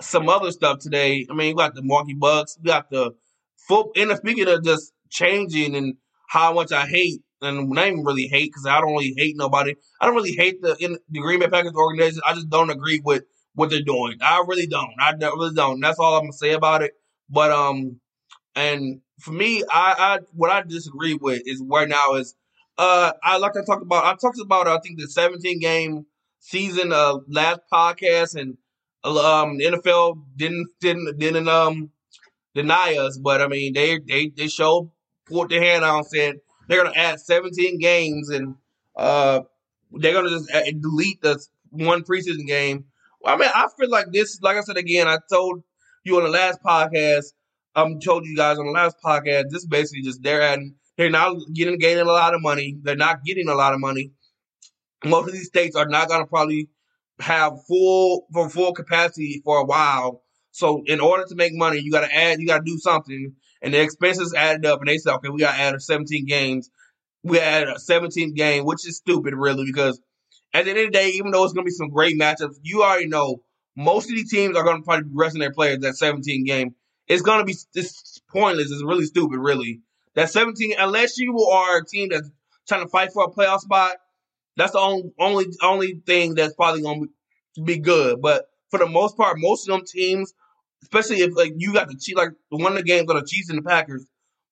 some 0.01 0.29
other 0.29 0.51
stuff 0.51 0.79
today. 0.79 1.27
I 1.31 1.35
mean, 1.35 1.55
we 1.55 1.63
got 1.63 1.75
the 1.75 1.83
Milwaukee 1.83 2.15
Bucks, 2.15 2.57
we 2.63 2.69
got 2.69 2.91
the 2.91 3.13
foot. 3.57 3.89
And 3.97 4.17
speaking 4.17 4.49
of 4.49 4.65
just 4.65 4.93
changing 5.11 5.75
and 5.77 5.97
how 6.29 6.53
much 6.55 6.73
I 6.73 6.87
hate, 6.87 7.23
and 7.43 7.71
not 7.71 7.87
even 7.87 8.05
really 8.05 8.27
hate 8.27 8.51
because 8.51 8.67
I 8.67 8.81
don't 8.81 8.93
really 8.93 9.15
hate 9.17 9.37
nobody. 9.37 9.75
I 10.01 10.07
don't 10.07 10.15
really 10.15 10.33
hate 10.33 10.61
the 10.63 10.77
in, 10.81 10.99
the 11.11 11.21
Green 11.21 11.41
Bay 11.41 11.49
Packers 11.49 11.75
organization. 11.75 12.21
I 12.27 12.35
just 12.35 12.51
don't 12.51 12.71
agree 12.71 13.01
with 13.05 13.25
what 13.55 13.71
they're 13.71 13.83
doing. 13.83 14.19
I 14.21 14.45
really 14.47 14.67
don't. 14.67 14.93
I 14.99 15.13
really 15.13 15.55
don't. 15.55 15.81
That's 15.81 15.99
all 15.99 16.17
I'm 16.17 16.25
gonna 16.25 16.33
say 16.33 16.53
about 16.53 16.83
it. 16.83 16.93
But 17.29 17.51
um, 17.51 18.01
and 18.55 19.01
for 19.21 19.33
me, 19.33 19.63
I, 19.71 19.95
I 19.99 20.19
what 20.33 20.51
I 20.51 20.63
disagree 20.63 21.15
with 21.15 21.43
is 21.47 21.63
right 21.67 21.89
now 21.89 22.15
is 22.15 22.35
uh 22.79 23.13
I 23.23 23.39
like 23.39 23.53
to 23.55 23.63
talk 23.63 23.83
about. 23.83 24.05
I 24.05 24.15
talked 24.17 24.41
about 24.41 24.69
I 24.69 24.79
think 24.79 24.99
the 24.99 25.09
17 25.09 25.61
game 25.61 26.07
season 26.39 26.93
uh 26.93 27.19
last 27.29 27.61
podcast 27.73 28.35
and 28.35 28.57
um 29.05 29.59
the 29.59 29.67
NFL 29.67 30.23
didn't 30.37 30.69
didn't 30.81 31.19
didn't 31.19 31.49
um 31.49 31.91
deny 32.55 32.97
us, 32.97 33.19
but 33.19 33.41
I 33.41 33.49
mean 33.49 33.73
they 33.73 33.99
they 33.99 34.29
they 34.29 34.49
showed 34.49 34.91
put 35.27 35.49
their 35.49 35.63
hand 35.63 35.85
out 35.85 35.99
and 35.99 36.07
said 36.07 36.37
they're 36.71 36.83
gonna 36.83 36.97
add 36.97 37.21
17 37.21 37.79
games 37.79 38.31
and 38.31 38.55
uh 38.97 39.41
they're 39.93 40.15
gonna 40.15 40.31
just 40.31 40.51
uh, 40.55 40.63
delete 40.81 41.21
the 41.21 41.39
one 41.71 42.03
preseason 42.03 42.47
game 42.47 42.85
I 43.25 43.37
mean, 43.37 43.51
I 43.55 43.69
feel 43.79 43.91
like 43.91 44.13
this, 44.13 44.41
like 44.41 44.57
I 44.57 44.63
said 44.63 44.77
again, 44.77 45.07
I 45.07 45.19
told 45.31 45.63
you 46.05 46.17
on 46.17 46.25
the 46.25 46.31
last 46.31 46.63
podcast, 46.63 47.33
I 47.75 47.83
um, 47.83 48.01
told 48.01 48.25
you 48.25 48.37
guys 48.37 48.59
on 48.59 48.67
the 48.67 48.73
last 48.73 48.97
podcast, 49.05 49.51
this 49.51 49.67
basically 49.67 50.03
just 50.03 50.23
they're 50.23 50.43
adding, 50.43 50.75
they're 50.97 51.11
not 51.11 51.37
getting 51.55 51.79
gaining 51.79 52.07
a 52.07 52.13
lot 52.13 52.35
of 52.35 52.43
money. 52.43 52.79
They're 52.83 52.97
not 52.97 53.25
getting 53.25 53.49
a 53.49 53.55
lot 53.55 53.75
of 53.75 53.81
money. 53.81 54.13
Most 55.05 55.29
of 55.29 55.33
these 55.33 55.47
states 55.47 55.77
are 55.77 55.89
not 55.89 56.09
going 56.09 56.23
to 56.23 56.27
probably 56.27 56.69
have 57.21 57.53
full 57.67 58.27
for 58.33 58.49
full 58.49 58.73
capacity 58.73 59.41
for 59.45 59.59
a 59.59 59.65
while. 59.65 60.23
So 60.51 60.83
in 60.87 61.01
order 61.01 61.25
to 61.27 61.35
make 61.35 61.53
money, 61.55 61.81
you 61.81 61.93
got 61.93 62.07
to 62.07 62.15
add, 62.15 62.41
you 62.41 62.47
got 62.47 62.59
to 62.59 62.65
do 62.65 62.79
something, 62.79 63.35
and 63.63 63.75
the 63.75 63.81
expenses 63.81 64.35
added 64.35 64.67
up, 64.67 64.81
and 64.81 64.89
they 64.89 64.99
said, 64.99 65.15
okay, 65.17 65.29
we 65.29 65.41
got 65.41 65.55
to 65.55 65.61
add 65.61 65.81
17 65.81 66.27
games. 66.27 66.71
We 67.23 67.39
added 67.39 67.69
a 67.69 67.75
17th 67.75 68.35
game, 68.35 68.65
which 68.65 68.87
is 68.87 68.97
stupid, 68.97 69.35
really, 69.35 69.65
because 69.67 70.01
at 70.55 70.65
the 70.65 70.71
end 70.71 70.81
of 70.81 70.87
the 70.87 70.91
day, 70.91 71.09
even 71.11 71.31
though 71.31 71.45
it's 71.45 71.53
going 71.53 71.65
to 71.65 71.71
be 71.71 71.75
some 71.75 71.91
great 71.91 72.19
matchups, 72.19 72.57
you 72.63 72.83
already 72.83 73.07
know 73.07 73.43
most 73.77 74.09
of 74.09 74.17
these 74.17 74.31
teams 74.31 74.57
are 74.57 74.65
going 74.65 74.79
to 74.79 74.83
probably 74.83 75.05
be 75.05 75.15
resting 75.15 75.41
their 75.41 75.53
players 75.53 75.81
that 75.81 75.97
17 75.97 76.45
game. 76.45 76.75
It's 77.07 77.23
going 77.23 77.41
to 77.41 77.45
be 77.45 77.55
it's 77.75 78.21
pointless. 78.31 78.71
It's 78.71 78.85
really 78.85 79.05
stupid, 79.05 79.39
really. 79.39 79.81
That 80.15 80.31
17, 80.31 80.75
unless 80.79 81.19
you 81.19 81.39
are 81.39 81.79
a 81.79 81.85
team 81.85 82.09
that's 82.11 82.31
trying 82.69 82.83
to 82.83 82.89
fight 82.89 83.13
for 83.13 83.25
a 83.25 83.31
playoff 83.31 83.61
spot, 83.61 83.97
that's 84.57 84.73
the 84.73 84.79
only 84.79 85.13
only 85.19 85.47
only 85.63 86.03
thing 86.07 86.35
that's 86.35 86.55
probably 86.55 86.83
going 86.83 87.09
to 87.57 87.63
be 87.63 87.79
good. 87.79 88.21
But 88.21 88.47
for 88.71 88.79
the 88.79 88.87
most 88.87 89.17
part, 89.17 89.37
most 89.39 89.69
of 89.69 89.75
them 89.75 89.85
teams, 89.87 90.35
especially 90.83 91.19
if 91.19 91.37
like 91.37 91.53
you 91.57 91.73
got 91.73 91.89
the 91.89 91.97
Chiefs, 91.97 92.17
like 92.17 92.31
the 92.51 92.57
one 92.59 92.73
of 92.73 92.79
the 92.79 92.85
games 92.85 93.09
on 93.11 93.17
the 93.17 93.27
Chiefs 93.27 93.51
and 93.51 93.59
the 93.59 93.63
Packers, 93.63 94.07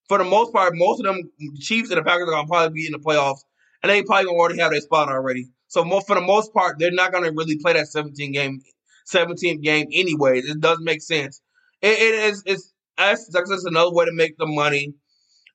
for 0.09 0.19
the 0.19 0.25
most 0.25 0.53
part, 0.53 0.73
most 0.75 1.01
of 1.01 1.07
them 1.07 1.31
the 1.39 1.59
Chiefs 1.61 1.91
and 1.91 1.99
the 1.99 2.05
Packers 2.05 2.29
are 2.29 2.43
to 2.43 2.49
probably 2.49 2.75
be 2.75 2.87
in 2.87 2.93
the 2.93 2.99
playoffs, 2.99 3.41
and 3.83 3.91
they 3.91 4.03
probably 4.03 4.25
to 4.25 4.31
already 4.31 4.61
have 4.61 4.71
their 4.73 4.81
spot 4.81 5.09
already. 5.09 5.49
So 5.69 5.85
most, 5.85 6.07
for 6.07 6.15
the 6.15 6.23
most 6.23 6.55
part, 6.55 6.79
they're 6.79 6.91
not 6.91 7.13
to 7.13 7.31
really 7.31 7.59
play 7.59 7.75
that 7.75 7.89
17 7.89 8.33
game 8.33 8.61
17 9.09 9.61
game 9.61 9.87
anyways. 9.93 10.49
It 10.49 10.61
doesn't 10.61 10.85
make 10.85 11.03
sense. 11.03 11.41
It, 11.83 11.99
it 11.99 12.15
is 12.31 12.43
it's 12.47 12.73
that's, 12.97 13.29
that's 13.29 13.65
another 13.65 13.93
way 13.93 14.05
to 14.07 14.13
make 14.13 14.37
the 14.39 14.47
money. 14.47 14.95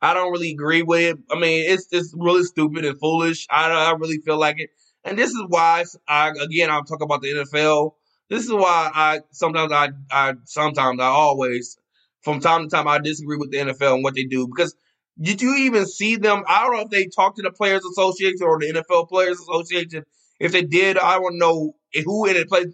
I 0.01 0.13
don't 0.13 0.31
really 0.31 0.51
agree 0.51 0.81
with 0.81 1.01
it. 1.01 1.17
I 1.31 1.39
mean, 1.39 1.69
it's 1.71 1.87
it's 1.91 2.13
really 2.17 2.43
stupid 2.43 2.85
and 2.85 2.99
foolish. 2.99 3.47
I 3.49 3.69
I 3.71 3.91
really 3.91 4.19
feel 4.25 4.37
like 4.37 4.59
it, 4.59 4.69
and 5.03 5.17
this 5.17 5.29
is 5.29 5.43
why 5.47 5.83
I 6.07 6.29
again 6.29 6.69
I'll 6.69 6.83
talk 6.83 7.01
about 7.01 7.21
the 7.21 7.29
NFL. 7.29 7.93
This 8.33 8.45
is 8.45 8.51
why 8.51 8.89
I 8.91 9.19
sometimes 9.29 9.71
I 9.71 9.89
I 10.09 10.33
sometimes 10.45 10.99
I 10.99 11.05
always 11.05 11.77
from 12.23 12.39
time 12.39 12.63
to 12.63 12.67
time 12.67 12.87
I 12.87 12.97
disagree 12.97 13.37
with 13.37 13.51
the 13.51 13.57
NFL 13.57 13.93
and 13.93 14.03
what 14.03 14.15
they 14.15 14.23
do 14.23 14.47
because 14.47 14.75
did 15.21 15.39
you 15.39 15.53
even 15.55 15.85
see 15.85 16.15
them? 16.15 16.43
I 16.47 16.63
don't 16.63 16.73
know 16.73 16.81
if 16.81 16.89
they 16.89 17.05
talked 17.05 17.37
to 17.37 17.43
the 17.43 17.51
Players 17.51 17.85
Association 17.85 18.39
or 18.41 18.57
the 18.57 18.73
NFL 18.73 19.07
Players 19.07 19.39
Association. 19.39 20.03
If 20.39 20.51
they 20.51 20.63
did, 20.63 20.97
I 20.97 21.19
don't 21.19 21.37
know 21.37 21.73
who 22.03 22.25
in 22.25 22.33
the 22.33 22.47
played 22.47 22.69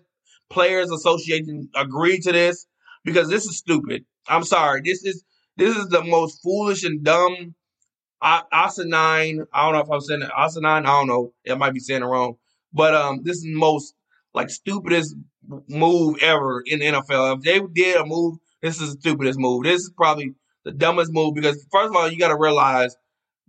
Players 0.50 0.92
Association 0.92 1.68
agreed 1.76 2.22
to 2.22 2.32
this 2.32 2.66
because 3.04 3.28
this 3.28 3.44
is 3.44 3.58
stupid. 3.58 4.06
I'm 4.30 4.44
sorry. 4.44 4.80
This 4.82 5.04
is 5.04 5.26
this 5.58 5.76
is 5.76 5.90
the 5.90 6.06
most 6.06 6.42
foolish 6.42 6.86
and 6.86 7.04
dumb 7.04 7.54
asinine. 8.22 9.44
I 9.52 9.66
don't 9.66 9.74
know 9.74 9.82
if 9.82 9.92
I'm 9.92 10.00
saying 10.00 10.24
asinine. 10.38 10.86
I 10.86 11.00
don't 11.00 11.08
know. 11.08 11.34
It 11.44 11.58
might 11.58 11.74
be 11.74 11.82
saying 11.82 12.02
it 12.02 12.06
wrong. 12.06 12.36
But 12.72 12.96
um, 12.96 13.24
this 13.24 13.40
is 13.40 13.46
most 13.46 13.94
like 14.34 14.50
stupidest 14.50 15.16
move 15.68 16.18
ever 16.22 16.62
in 16.66 16.80
the 16.80 16.86
NFL. 16.86 17.38
If 17.38 17.44
they 17.44 17.62
did 17.74 17.98
a 17.98 18.06
move, 18.06 18.38
this 18.62 18.80
is 18.82 18.96
the 18.96 19.00
stupidest 19.02 19.40
move. 19.40 19.64
This 19.64 19.82
is 19.82 19.92
probably 19.96 20.34
the 20.66 20.72
dumbest 20.72 21.12
move 21.14 21.36
because 21.36 21.66
first 21.72 21.90
of 21.90 21.96
all, 21.96 22.10
you 22.10 22.20
got 22.20 22.30
to 22.30 22.38
realize 22.38 22.96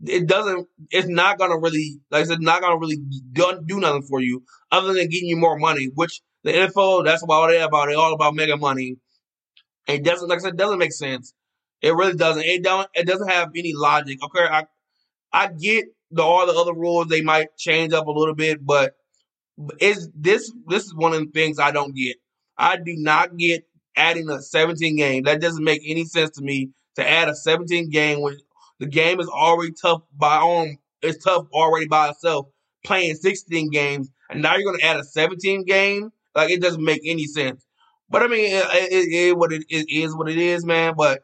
it 0.06 0.26
doesn't. 0.26 0.66
It's 0.90 1.08
not 1.08 1.38
gonna 1.38 1.58
really, 1.58 2.00
like 2.10 2.22
I 2.22 2.26
said, 2.26 2.40
not 2.40 2.62
gonna 2.62 2.78
really 2.78 2.96
do, 3.32 3.60
do 3.66 3.80
nothing 3.80 4.02
for 4.08 4.20
you 4.20 4.42
other 4.70 4.94
than 4.94 5.08
getting 5.08 5.28
you 5.28 5.36
more 5.36 5.58
money, 5.58 5.90
which 5.94 6.22
the 6.42 6.52
NFL, 6.52 7.04
that's 7.04 7.22
about 7.22 7.48
they 7.48 7.60
about. 7.60 7.90
It 7.90 7.96
all 7.96 8.14
about 8.14 8.34
making 8.34 8.60
money. 8.60 8.96
It 9.86 10.02
doesn't, 10.04 10.28
like 10.28 10.38
I 10.38 10.42
said, 10.42 10.56
doesn't 10.56 10.78
make 10.78 10.92
sense. 10.92 11.34
It 11.82 11.94
really 11.94 12.14
doesn't. 12.14 12.44
It 12.44 12.62
don't. 12.62 12.88
It 12.94 13.06
doesn't 13.06 13.28
have 13.28 13.50
any 13.54 13.72
logic. 13.74 14.18
Okay, 14.24 14.44
I 14.44 14.64
I 15.32 15.48
get 15.48 15.86
the 16.10 16.22
all 16.22 16.46
the 16.46 16.58
other 16.58 16.74
rules 16.74 17.08
they 17.08 17.22
might 17.22 17.56
change 17.58 17.92
up 17.92 18.06
a 18.06 18.10
little 18.10 18.34
bit, 18.34 18.64
but 18.64 18.94
is 19.80 20.10
this 20.14 20.52
this 20.66 20.84
is 20.84 20.94
one 20.94 21.12
of 21.12 21.20
the 21.20 21.30
things 21.32 21.58
I 21.58 21.70
don't 21.70 21.94
get. 21.94 22.16
I 22.56 22.76
do 22.76 22.94
not 22.96 23.36
get 23.36 23.64
adding 23.96 24.28
a 24.30 24.40
17 24.40 24.96
game. 24.96 25.24
That 25.24 25.40
doesn't 25.40 25.64
make 25.64 25.82
any 25.84 26.04
sense 26.04 26.30
to 26.36 26.42
me 26.42 26.70
to 26.96 27.08
add 27.08 27.28
a 27.28 27.34
17 27.34 27.90
game 27.90 28.20
when 28.20 28.36
the 28.78 28.86
game 28.86 29.20
is 29.20 29.28
already 29.28 29.72
tough 29.72 30.02
by 30.16 30.38
own. 30.38 30.78
It's 31.02 31.22
tough 31.24 31.46
already 31.52 31.86
by 31.86 32.10
itself. 32.10 32.46
Playing 32.84 33.14
16 33.14 33.70
games, 33.70 34.10
and 34.30 34.40
now 34.40 34.56
you're 34.56 34.70
going 34.70 34.80
to 34.80 34.86
add 34.86 34.96
a 34.96 35.04
17 35.04 35.64
game 35.64 36.10
like 36.34 36.50
it 36.50 36.62
doesn't 36.62 36.82
make 36.82 37.02
any 37.04 37.26
sense. 37.26 37.66
But 38.08 38.22
I 38.22 38.26
mean, 38.26 38.46
it, 38.56 38.64
it, 38.92 39.12
it 39.12 39.36
what 39.36 39.52
it, 39.52 39.64
it 39.68 39.86
is, 39.90 40.16
what 40.16 40.30
it 40.30 40.38
is, 40.38 40.64
man. 40.64 40.94
But 40.96 41.20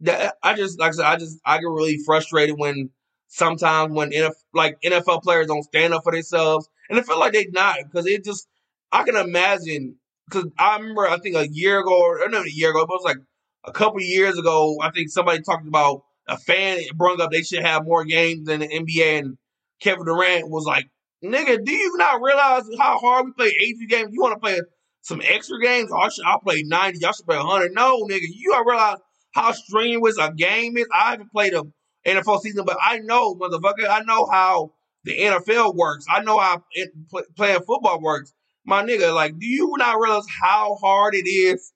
that, 0.00 0.36
I 0.42 0.54
just 0.54 0.78
like 0.78 0.90
I 0.90 0.92
said, 0.92 1.04
I 1.04 1.16
just 1.16 1.38
I 1.44 1.58
get 1.58 1.66
really 1.66 1.98
frustrated 2.04 2.56
when 2.58 2.90
sometimes 3.28 3.92
when 3.92 4.10
NF, 4.10 4.34
like 4.54 4.80
NFL 4.82 5.22
players 5.22 5.48
don't 5.48 5.64
stand 5.64 5.92
up 5.92 6.04
for 6.04 6.12
themselves, 6.12 6.68
and 6.88 6.98
I 6.98 7.02
feel 7.02 7.18
like 7.18 7.32
they 7.32 7.46
not 7.52 7.76
because 7.84 8.06
it 8.06 8.24
just 8.24 8.48
I 8.92 9.04
can 9.04 9.16
imagine 9.16 9.96
because 10.28 10.50
I 10.58 10.76
remember 10.78 11.06
I 11.06 11.18
think 11.18 11.36
a 11.36 11.48
year 11.48 11.80
ago 11.80 11.98
or 11.98 12.28
not 12.28 12.46
a 12.46 12.52
year 12.52 12.70
ago, 12.70 12.86
but 12.86 12.94
it 12.94 13.00
was 13.02 13.04
like 13.04 13.18
a 13.64 13.72
couple 13.72 14.00
years 14.00 14.38
ago. 14.38 14.78
I 14.82 14.90
think 14.90 15.10
somebody 15.10 15.42
talked 15.42 15.66
about 15.66 16.02
a 16.28 16.36
fan 16.36 16.80
brought 16.94 17.20
up 17.20 17.30
they 17.30 17.42
should 17.42 17.64
have 17.64 17.84
more 17.84 18.04
games 18.04 18.46
than 18.46 18.60
the 18.60 18.68
NBA, 18.68 19.18
and 19.20 19.38
Kevin 19.80 20.04
Durant 20.04 20.50
was 20.50 20.64
like, 20.64 20.86
Nigga, 21.24 21.64
do 21.64 21.72
you 21.72 21.96
not 21.96 22.20
realize 22.20 22.64
how 22.78 22.98
hard 22.98 23.26
we 23.26 23.32
play 23.32 23.48
80 23.48 23.86
games? 23.86 24.10
You 24.12 24.20
want 24.20 24.34
to 24.34 24.40
play 24.40 24.60
some 25.02 25.22
extra 25.24 25.60
games? 25.60 25.90
I 25.96 26.08
should, 26.08 26.24
I'll 26.24 26.40
play 26.40 26.62
90. 26.64 26.98
Y'all 27.00 27.12
should 27.12 27.26
play 27.26 27.38
100. 27.38 27.72
No, 27.72 28.04
nigga, 28.04 28.20
you 28.22 28.52
don't 28.52 28.66
realize 28.66 28.98
how 29.32 29.52
strenuous 29.52 30.18
a 30.18 30.32
game 30.32 30.76
is. 30.76 30.86
I 30.94 31.12
haven't 31.12 31.32
played 31.32 31.54
a 31.54 31.62
NFL 32.06 32.40
season, 32.40 32.64
but 32.64 32.76
I 32.80 32.98
know, 32.98 33.34
motherfucker, 33.34 33.88
I 33.88 34.02
know 34.02 34.26
how 34.30 34.72
the 35.06 35.16
NFL 35.16 35.76
works. 35.76 36.04
I 36.10 36.22
know 36.22 36.38
how 36.38 36.64
it, 36.72 36.90
play, 37.08 37.22
playing 37.36 37.60
football 37.60 38.00
works. 38.00 38.34
My 38.64 38.82
nigga, 38.82 39.14
like, 39.14 39.38
do 39.38 39.46
you 39.46 39.72
not 39.78 40.00
realize 40.00 40.26
how 40.42 40.76
hard 40.82 41.14
it 41.14 41.28
is 41.28 41.72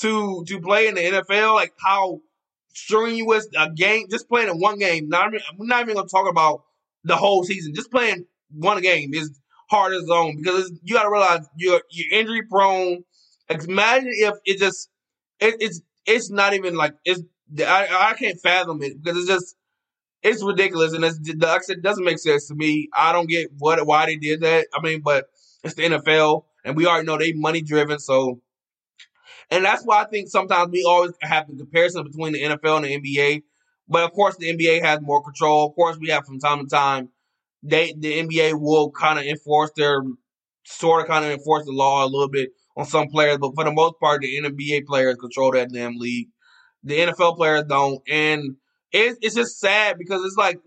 to 0.00 0.44
to 0.48 0.60
play 0.60 0.88
in 0.88 0.96
the 0.96 1.00
NFL? 1.00 1.54
Like, 1.54 1.72
how 1.82 2.20
strenuous 2.74 3.46
a 3.56 3.70
game, 3.70 4.06
just 4.10 4.28
playing 4.28 4.48
in 4.48 4.58
one 4.58 4.78
game. 4.78 5.08
Not, 5.08 5.28
I'm 5.28 5.66
not 5.66 5.82
even 5.82 5.94
gonna 5.94 6.08
talk 6.08 6.28
about 6.28 6.64
the 7.04 7.16
whole 7.16 7.44
season. 7.44 7.72
Just 7.74 7.92
playing 7.92 8.26
one 8.50 8.82
game 8.82 9.14
is 9.14 9.30
hard 9.70 9.94
as 9.94 10.08
own 10.10 10.36
because 10.36 10.72
you 10.82 10.94
got 10.94 11.04
to 11.04 11.10
realize 11.10 11.48
you're 11.56 11.82
you're 11.90 12.18
injury 12.18 12.42
prone. 12.50 13.04
Imagine 13.48 14.10
if 14.12 14.34
it 14.44 14.58
just 14.58 14.90
it, 15.38 15.54
it's 15.60 15.80
it's 16.04 16.30
not 16.30 16.54
even 16.54 16.74
like 16.74 16.94
it's 17.04 17.22
I, 17.60 18.10
I 18.10 18.14
can't 18.14 18.40
fathom 18.40 18.82
it 18.82 19.00
because 19.00 19.18
it's 19.18 19.28
just 19.28 19.56
it's 20.22 20.42
ridiculous 20.42 20.92
and 20.92 21.04
it's 21.04 21.18
like 21.38 21.60
I 21.60 21.62
said, 21.62 21.78
it 21.78 21.82
doesn't 21.82 22.04
make 22.04 22.18
sense 22.18 22.46
to 22.48 22.54
me. 22.54 22.88
I 22.96 23.12
don't 23.12 23.28
get 23.28 23.50
what 23.58 23.84
why 23.86 24.06
they 24.06 24.16
did 24.16 24.40
that. 24.42 24.68
I 24.74 24.80
mean, 24.80 25.00
but 25.00 25.26
it's 25.64 25.74
the 25.74 25.82
NFL 25.82 26.44
and 26.64 26.76
we 26.76 26.86
already 26.86 27.06
know 27.06 27.18
they 27.18 27.32
money 27.32 27.62
driven, 27.62 27.98
so 27.98 28.40
and 29.50 29.64
that's 29.64 29.84
why 29.84 30.02
I 30.02 30.06
think 30.06 30.28
sometimes 30.28 30.70
we 30.70 30.84
always 30.84 31.12
have 31.20 31.48
the 31.48 31.56
comparison 31.56 32.04
between 32.04 32.32
the 32.32 32.42
NFL 32.42 32.76
and 32.76 32.84
the 32.84 33.00
NBA. 33.00 33.42
But 33.88 34.04
of 34.04 34.12
course, 34.12 34.36
the 34.36 34.56
NBA 34.56 34.82
has 34.82 35.00
more 35.02 35.22
control. 35.22 35.68
Of 35.68 35.74
course, 35.74 35.98
we 35.98 36.08
have 36.08 36.24
from 36.24 36.38
time 36.38 36.60
to 36.60 36.66
time 36.66 37.10
they 37.62 37.92
the 37.96 38.22
NBA 38.22 38.60
will 38.60 38.90
kind 38.90 39.18
of 39.18 39.24
enforce 39.24 39.70
their 39.76 40.02
sort 40.64 41.02
of 41.02 41.08
kind 41.08 41.24
of 41.24 41.30
enforce 41.32 41.64
the 41.64 41.72
law 41.72 42.04
a 42.04 42.06
little 42.06 42.28
bit 42.28 42.50
on 42.76 42.86
some 42.86 43.08
players, 43.08 43.38
but 43.38 43.52
for 43.54 43.64
the 43.64 43.72
most 43.72 43.94
part, 44.00 44.22
the 44.22 44.40
NBA 44.40 44.86
players 44.86 45.16
control 45.16 45.52
that 45.52 45.72
damn 45.72 45.98
league. 45.98 46.28
The 46.84 46.98
NFL 46.98 47.36
players 47.36 47.64
don't, 47.64 48.00
and 48.08 48.56
it's 48.92 49.18
it's 49.22 49.34
just 49.34 49.58
sad 49.60 49.98
because 49.98 50.24
it's 50.24 50.36
like 50.36 50.60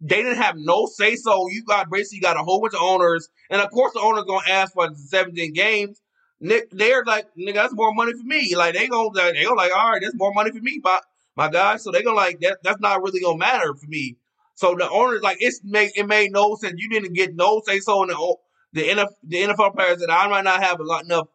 they 0.00 0.22
didn't 0.22 0.38
have 0.38 0.56
no 0.56 0.86
say 0.86 1.16
so. 1.16 1.48
You 1.48 1.64
got 1.64 1.90
basically 1.90 2.20
got 2.20 2.36
a 2.36 2.42
whole 2.42 2.60
bunch 2.60 2.74
of 2.74 2.82
owners, 2.82 3.28
and 3.50 3.60
of 3.60 3.70
course 3.70 3.92
the 3.92 4.00
owners 4.00 4.24
gonna 4.26 4.48
ask 4.48 4.72
for 4.72 4.88
17 4.94 5.52
games. 5.52 6.00
Nick, 6.40 6.70
they're 6.72 7.04
like, 7.04 7.26
nigga, 7.38 7.54
that's 7.54 7.74
more 7.74 7.94
money 7.94 8.12
for 8.12 8.24
me. 8.24 8.56
Like 8.56 8.74
they 8.74 8.88
gonna 8.88 9.10
they 9.14 9.44
gonna 9.44 9.54
like, 9.54 9.74
all 9.74 9.90
right, 9.90 10.02
that's 10.02 10.16
more 10.16 10.32
money 10.34 10.50
for 10.50 10.60
me, 10.60 10.80
but 10.82 11.04
my 11.36 11.48
guy. 11.48 11.76
So 11.76 11.90
they 11.90 12.02
gonna 12.02 12.16
like 12.16 12.40
that. 12.40 12.58
That's 12.62 12.80
not 12.80 13.02
really 13.02 13.20
gonna 13.20 13.38
matter 13.38 13.74
for 13.74 13.86
me. 13.86 14.16
So 14.54 14.74
the 14.76 14.88
owners 14.88 15.22
like 15.22 15.38
it's 15.40 15.60
made 15.64 15.92
it 15.94 16.06
made 16.06 16.32
no 16.32 16.56
sense. 16.56 16.74
You 16.76 16.88
didn't 16.88 17.14
get 17.14 17.34
no 17.34 17.62
say 17.64 17.80
so 17.80 18.02
in 18.02 18.08
the 18.08 18.36
the 18.72 18.82
NFL, 18.82 19.08
the 19.22 19.42
NFL 19.42 19.74
players 19.74 19.98
that 19.98 20.10
I 20.10 20.26
might 20.28 20.44
not 20.44 20.62
have 20.62 20.80
a 20.80 20.84
lot 20.84 21.04
enough 21.04 21.28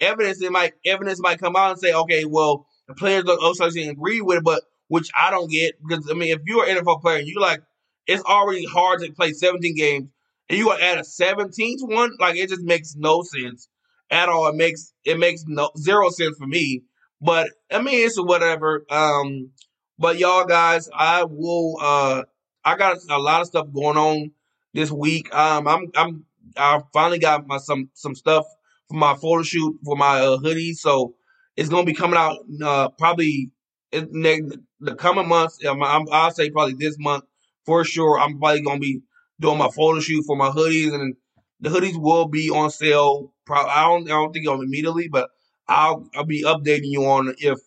evidence. 0.00 0.42
It 0.42 0.52
might 0.52 0.74
evidence 0.84 1.20
might 1.20 1.38
come 1.40 1.56
out 1.56 1.72
and 1.72 1.80
say, 1.80 1.92
okay, 1.92 2.24
well 2.24 2.66
the 2.86 2.94
players 2.94 3.24
association 3.24 3.90
agree 3.90 4.20
with 4.20 4.38
it, 4.38 4.44
but 4.44 4.62
which 4.92 5.08
I 5.18 5.30
don't 5.30 5.50
get 5.50 5.76
because 5.80 6.06
I 6.10 6.12
mean 6.12 6.34
if 6.34 6.42
you're 6.44 6.68
an 6.68 6.76
NFL 6.76 7.00
player, 7.00 7.16
and 7.16 7.26
you 7.26 7.40
like 7.40 7.62
it's 8.06 8.22
already 8.24 8.66
hard 8.66 9.00
to 9.00 9.10
play 9.12 9.32
17 9.32 9.74
games 9.74 10.10
and 10.50 10.58
you 10.58 10.70
add 10.70 10.98
a 10.98 11.00
17th 11.00 11.78
one, 11.80 12.10
like 12.20 12.36
it 12.36 12.50
just 12.50 12.60
makes 12.60 12.94
no 12.94 13.22
sense 13.22 13.70
at 14.10 14.28
all. 14.28 14.48
It 14.48 14.54
makes 14.54 14.92
it 15.06 15.18
makes 15.18 15.44
no 15.46 15.70
zero 15.78 16.10
sense 16.10 16.36
for 16.36 16.46
me. 16.46 16.82
But 17.22 17.48
I 17.72 17.80
mean 17.80 18.04
it's 18.06 18.20
whatever. 18.20 18.84
Um, 18.90 19.52
but 19.98 20.18
y'all 20.18 20.44
guys, 20.44 20.90
I 20.94 21.24
will 21.24 21.78
uh 21.80 22.24
I 22.62 22.76
got 22.76 22.98
a 23.08 23.18
lot 23.18 23.40
of 23.40 23.46
stuff 23.46 23.68
going 23.72 23.96
on 23.96 24.32
this 24.74 24.90
week. 24.90 25.34
Um, 25.34 25.66
I'm 25.68 25.90
I'm 25.96 26.26
I 26.54 26.82
finally 26.92 27.18
got 27.18 27.46
my 27.46 27.56
some 27.56 27.88
some 27.94 28.14
stuff 28.14 28.44
for 28.90 28.98
my 28.98 29.14
photo 29.14 29.42
shoot 29.42 29.78
for 29.86 29.96
my 29.96 30.20
uh, 30.20 30.36
hoodie, 30.36 30.74
so 30.74 31.14
it's 31.56 31.70
gonna 31.70 31.86
be 31.86 31.94
coming 31.94 32.18
out 32.18 32.40
uh, 32.62 32.90
probably 32.90 33.52
in 33.92 34.22
the, 34.22 34.58
the 34.80 34.94
coming 34.94 35.28
months. 35.28 35.64
Um, 35.64 35.82
I'm, 35.82 36.06
I'll 36.10 36.30
say 36.30 36.50
probably 36.50 36.74
this 36.74 36.96
month 36.98 37.24
for 37.64 37.84
sure. 37.84 38.18
I'm 38.18 38.38
probably 38.38 38.62
gonna 38.62 38.80
be 38.80 39.00
doing 39.40 39.58
my 39.58 39.68
photo 39.74 40.00
shoot 40.00 40.24
for 40.26 40.36
my 40.36 40.50
hoodies, 40.50 40.94
and 40.94 41.14
the 41.60 41.70
hoodies 41.70 42.00
will 42.00 42.26
be 42.28 42.50
on 42.50 42.70
sale. 42.70 43.32
Probably 43.46 43.70
I 43.70 43.82
don't 43.84 44.04
I 44.06 44.08
don't 44.10 44.32
think 44.32 44.46
immediately, 44.46 45.08
but 45.08 45.30
I'll 45.68 46.08
I'll 46.14 46.24
be 46.24 46.44
updating 46.44 46.90
you 46.90 47.04
on 47.04 47.34
if 47.38 47.58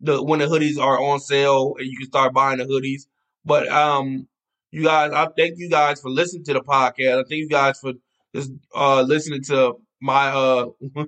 the 0.00 0.22
when 0.22 0.40
the 0.40 0.46
hoodies 0.46 0.78
are 0.78 1.00
on 1.00 1.20
sale 1.20 1.74
and 1.78 1.86
you 1.88 1.96
can 1.98 2.06
start 2.08 2.32
buying 2.34 2.58
the 2.58 2.64
hoodies. 2.64 3.06
But 3.44 3.68
um, 3.68 4.26
you 4.70 4.84
guys, 4.84 5.12
I 5.12 5.28
thank 5.36 5.54
you 5.58 5.68
guys 5.68 6.00
for 6.00 6.10
listening 6.10 6.44
to 6.44 6.54
the 6.54 6.60
podcast. 6.60 7.12
I 7.20 7.22
thank 7.28 7.32
you 7.40 7.48
guys 7.48 7.78
for 7.80 7.92
just 8.34 8.52
uh 8.74 9.02
listening 9.02 9.42
to 9.44 9.74
my 10.00 10.28
uh 10.28 10.66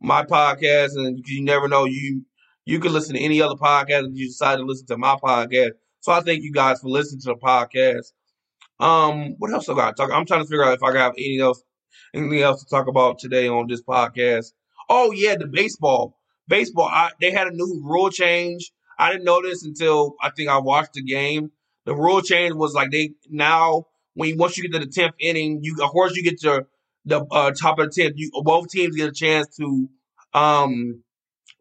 my 0.00 0.24
podcast, 0.24 0.90
and 0.96 1.22
you 1.26 1.42
never 1.42 1.68
know 1.68 1.84
you 1.84 2.24
you 2.64 2.80
can 2.80 2.92
listen 2.92 3.14
to 3.14 3.20
any 3.20 3.40
other 3.42 3.54
podcast 3.54 4.10
if 4.10 4.16
you 4.16 4.26
decide 4.28 4.56
to 4.56 4.64
listen 4.64 4.86
to 4.86 4.98
my 4.98 5.16
podcast. 5.22 5.72
So 6.00 6.12
I 6.12 6.20
thank 6.20 6.42
you 6.42 6.52
guys 6.52 6.80
for 6.80 6.88
listening 6.88 7.20
to 7.22 7.28
the 7.28 7.36
podcast. 7.36 8.12
Um, 8.78 9.34
what 9.38 9.52
else 9.52 9.68
I 9.68 9.74
got 9.74 9.96
to 9.96 10.02
talk? 10.02 10.10
I'm 10.12 10.26
trying 10.26 10.42
to 10.42 10.46
figure 10.46 10.64
out 10.64 10.74
if 10.74 10.82
I 10.82 10.92
got 10.92 11.14
anything 11.18 11.40
else 11.40 11.62
anything 12.14 12.42
else 12.42 12.62
to 12.62 12.68
talk 12.68 12.88
about 12.88 13.18
today 13.18 13.48
on 13.48 13.66
this 13.68 13.82
podcast. 13.82 14.52
Oh 14.88 15.12
yeah, 15.12 15.36
the 15.36 15.46
baseball. 15.46 16.16
Baseball. 16.48 16.88
I, 16.90 17.10
they 17.20 17.30
had 17.30 17.46
a 17.46 17.52
new 17.52 17.82
rule 17.84 18.10
change. 18.10 18.72
I 18.98 19.12
didn't 19.12 19.24
know 19.24 19.40
this 19.42 19.64
until 19.64 20.14
I 20.20 20.30
think 20.30 20.48
I 20.48 20.58
watched 20.58 20.94
the 20.94 21.02
game. 21.02 21.52
The 21.86 21.94
rule 21.94 22.20
change 22.20 22.54
was 22.54 22.74
like 22.74 22.90
they 22.90 23.12
now 23.28 23.86
when 24.14 24.36
once 24.36 24.56
you 24.58 24.68
get 24.68 24.78
to 24.78 24.84
the 24.84 24.90
tenth 24.90 25.14
inning, 25.18 25.60
you 25.62 25.76
of 25.82 25.90
course 25.90 26.16
you 26.16 26.22
get 26.22 26.40
to 26.40 26.66
the 27.04 27.24
uh, 27.30 27.52
top 27.52 27.78
of 27.78 27.90
the 27.92 28.02
tenth. 28.02 28.14
You 28.16 28.30
both 28.42 28.68
teams 28.68 28.96
get 28.96 29.08
a 29.08 29.12
chance 29.12 29.56
to 29.56 29.88
um 30.34 31.02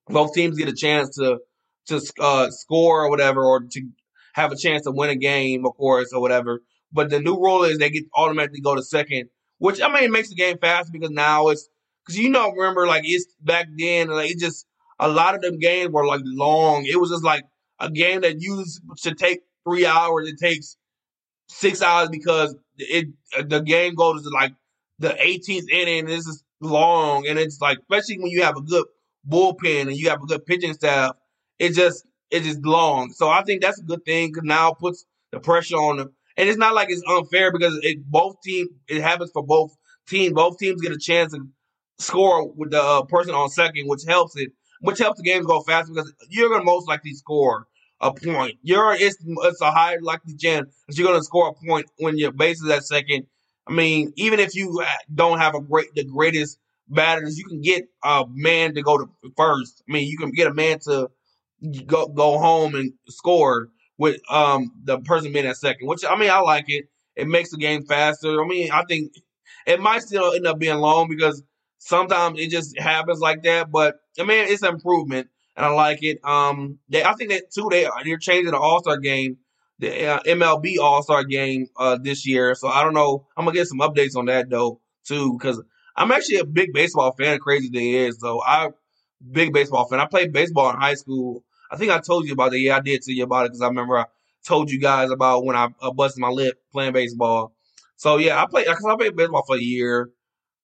both 0.09 0.33
teams 0.33 0.57
get 0.57 0.67
a 0.67 0.73
chance 0.73 1.15
to 1.15 1.39
to 1.87 2.01
uh, 2.19 2.49
score 2.51 3.05
or 3.05 3.09
whatever, 3.09 3.43
or 3.43 3.61
to 3.61 3.89
have 4.33 4.51
a 4.51 4.57
chance 4.57 4.83
to 4.83 4.91
win 4.91 5.09
a 5.09 5.15
game, 5.15 5.65
of 5.65 5.75
course, 5.75 6.13
or 6.13 6.21
whatever. 6.21 6.61
But 6.91 7.09
the 7.09 7.19
new 7.19 7.35
rule 7.35 7.63
is 7.63 7.77
they 7.77 7.89
get 7.89 8.05
automatically 8.15 8.61
go 8.61 8.75
to 8.75 8.83
second, 8.83 9.29
which 9.59 9.81
I 9.81 9.91
mean 9.93 10.03
it 10.03 10.11
makes 10.11 10.29
the 10.29 10.35
game 10.35 10.57
faster 10.57 10.91
because 10.91 11.11
now 11.11 11.49
it's 11.49 11.69
because 12.05 12.17
you 12.17 12.29
know 12.29 12.51
remember 12.51 12.87
like 12.87 13.03
it's 13.05 13.27
back 13.41 13.67
then 13.77 14.09
like 14.09 14.31
it 14.31 14.39
just 14.39 14.65
a 14.99 15.07
lot 15.07 15.35
of 15.35 15.41
them 15.41 15.59
games 15.59 15.91
were 15.91 16.05
like 16.05 16.21
long. 16.23 16.85
It 16.85 16.99
was 16.99 17.09
just 17.09 17.23
like 17.23 17.43
a 17.79 17.89
game 17.89 18.21
that 18.21 18.41
used 18.41 18.81
to 19.03 19.15
take 19.15 19.41
three 19.63 19.85
hours. 19.85 20.27
It 20.27 20.37
takes 20.39 20.77
six 21.47 21.81
hours 21.81 22.09
because 22.09 22.55
it 22.77 23.07
the 23.47 23.61
game 23.61 23.95
goes 23.95 24.23
to 24.23 24.29
like 24.29 24.53
the 24.99 25.09
18th 25.09 25.69
inning. 25.71 26.05
This 26.05 26.27
is 26.27 26.43
long, 26.61 27.27
and 27.27 27.37
it's 27.39 27.61
like 27.61 27.79
especially 27.79 28.19
when 28.19 28.31
you 28.31 28.43
have 28.43 28.57
a 28.57 28.61
good 28.61 28.85
bullpen 29.27 29.82
and 29.82 29.97
you 29.97 30.10
have 30.10 30.21
a 30.21 30.25
good 30.25 30.45
pitching 30.45 30.73
staff. 30.73 31.15
It 31.58 31.73
just 31.73 32.05
it's 32.32 32.45
just 32.45 32.65
long. 32.65 33.12
So 33.12 33.29
I 33.29 33.43
think 33.43 33.62
that's 33.62 33.79
a 33.79 33.84
good 33.84 34.05
thing 34.05 34.29
because 34.29 34.43
now 34.43 34.71
it 34.71 34.79
puts 34.79 35.05
the 35.32 35.39
pressure 35.39 35.75
on 35.77 35.97
them. 35.97 36.13
And 36.38 36.47
it's 36.47 36.58
not 36.58 36.73
like 36.73 36.89
it's 36.89 37.03
unfair 37.08 37.51
because 37.51 37.77
it 37.84 38.05
both 38.05 38.38
teams 38.43 38.69
it 38.88 39.01
happens 39.01 39.32
for 39.32 39.43
both 39.43 39.75
teams. 40.08 40.34
Both 40.34 40.58
teams 40.58 40.82
get 40.82 40.91
a 40.91 40.97
chance 40.97 41.34
to 41.34 41.47
score 41.97 42.49
with 42.51 42.71
the 42.71 42.82
uh, 42.82 43.03
person 43.03 43.34
on 43.34 43.49
second, 43.49 43.88
which 43.88 44.03
helps 44.08 44.38
it, 44.38 44.51
which 44.82 44.99
helps 44.99 45.17
the 45.17 45.23
games 45.23 45.45
go 45.45 45.62
faster 45.62 45.93
because 45.93 46.13
you're 46.29 46.49
gonna 46.49 46.63
most 46.63 46.88
likely 46.88 47.13
score 47.13 47.67
a 48.01 48.13
point. 48.13 48.58
You're 48.62 48.93
it's 48.93 49.17
it's 49.21 49.62
a 49.62 49.71
high 49.71 49.97
likely 50.01 50.36
chance 50.36 50.73
that 50.88 50.97
you're 50.97 51.08
gonna 51.08 51.23
score 51.23 51.49
a 51.49 51.65
point 51.65 51.88
when 51.97 52.17
your 52.17 52.32
base 52.32 52.62
is 52.62 52.69
at 52.69 52.86
second. 52.86 53.25
I 53.67 53.73
mean, 53.73 54.13
even 54.15 54.39
if 54.39 54.55
you 54.55 54.84
don't 55.13 55.39
have 55.39 55.55
a 55.55 55.62
great 55.62 55.93
the 55.93 56.05
greatest 56.05 56.58
batters, 56.89 57.38
you 57.38 57.45
can 57.45 57.62
get 57.62 57.86
a 58.04 58.25
man 58.30 58.75
to 58.75 58.82
go 58.82 58.97
to 58.97 59.10
first. 59.38 59.84
I 59.88 59.93
mean, 59.93 60.08
you 60.08 60.17
can 60.17 60.32
get 60.32 60.47
a 60.47 60.54
man 60.54 60.80
to 60.86 61.10
go 61.86 62.08
go 62.08 62.38
home 62.39 62.75
and 62.75 62.93
score 63.08 63.69
with 63.97 64.19
um 64.30 64.71
the 64.84 64.99
person 64.99 65.32
being 65.32 65.45
at 65.45 65.58
second. 65.58 65.88
Which 65.88 66.04
I 66.08 66.17
mean, 66.17 66.30
I 66.30 66.39
like 66.39 66.65
it. 66.67 66.86
It 67.15 67.28
makes 67.28 67.52
the 67.52 67.58
game 67.58 67.84
faster. 67.84 68.41
I 68.41 68.47
mean, 68.47 68.71
I 68.71 68.84
think 68.88 69.13
it 69.65 69.80
might 69.80 70.02
still 70.04 70.34
end 70.34 70.47
up 70.47 70.60
being 70.60 70.78
long 70.78 71.08
because 71.10 71.43
sometimes 71.80 72.39
it 72.39 72.49
just 72.49 72.78
happens 72.80 73.19
like 73.19 73.43
that. 73.43 73.71
But 73.71 73.97
I 74.19 74.23
mean, 74.23 74.45
it's 74.47 74.63
an 74.63 74.73
improvement, 74.73 75.28
and 75.56 75.65
I 75.65 75.69
like 75.69 76.04
it. 76.04 76.19
Um, 76.23 76.80
they, 76.89 77.04
I 77.04 77.13
think 77.13 77.32
that 77.32 77.52
too. 77.52 77.67
They 77.69 77.88
they're 78.06 78.17
changing 78.17 78.52
the 78.52 78.58
All 78.58 78.82
Star 78.82 78.97
game, 78.97 79.38
the 79.80 80.08
uh, 80.08 80.19
MLB 80.23 80.78
All 80.80 81.04
Star 81.04 81.23
game 81.23 81.67
uh, 81.78 81.97
this 82.02 82.25
year. 82.25 82.56
So 82.56 82.67
I 82.67 82.84
don't 82.84 82.93
know. 82.93 83.28
I'm 83.36 83.45
gonna 83.45 83.56
get 83.56 83.67
some 83.67 83.80
updates 83.80 84.15
on 84.15 84.25
that 84.25 84.49
though 84.49 84.80
too, 85.06 85.34
because 85.38 85.62
I'm 85.99 86.12
actually 86.12 86.38
a 86.38 86.45
big 86.45 86.73
baseball 86.73 87.12
fan. 87.12 87.39
Crazy 87.39 87.67
thing 87.69 87.93
is 87.93 88.17
though, 88.17 88.41
I 88.41 88.69
big 89.31 89.53
baseball 89.53 89.85
fan. 89.88 89.99
I 89.99 90.05
played 90.05 90.31
baseball 90.31 90.69
in 90.69 90.77
high 90.77 90.93
school. 90.93 91.43
I 91.69 91.75
think 91.75 91.91
I 91.91 91.99
told 91.99 92.25
you 92.25 92.33
about 92.33 92.53
it. 92.53 92.59
Yeah, 92.59 92.77
I 92.77 92.79
did 92.79 93.01
tell 93.01 93.13
you 93.13 93.25
about 93.25 93.45
it 93.45 93.49
because 93.49 93.62
I 93.62 93.67
remember 93.67 93.97
I 93.97 94.05
told 94.47 94.71
you 94.71 94.79
guys 94.79 95.12
about 95.12 95.43
when 95.45 95.57
I 95.57 95.67
uh, 95.81 95.91
busted 95.91 96.21
my 96.21 96.29
lip 96.29 96.57
playing 96.71 96.93
baseball. 96.93 97.53
So 97.97 98.15
yeah, 98.17 98.41
I 98.41 98.47
played 98.47 98.65
because 98.65 98.85
I 98.85 98.95
played 98.95 99.17
baseball 99.17 99.43
for 99.45 99.57
a 99.57 99.62
year. 99.62 100.09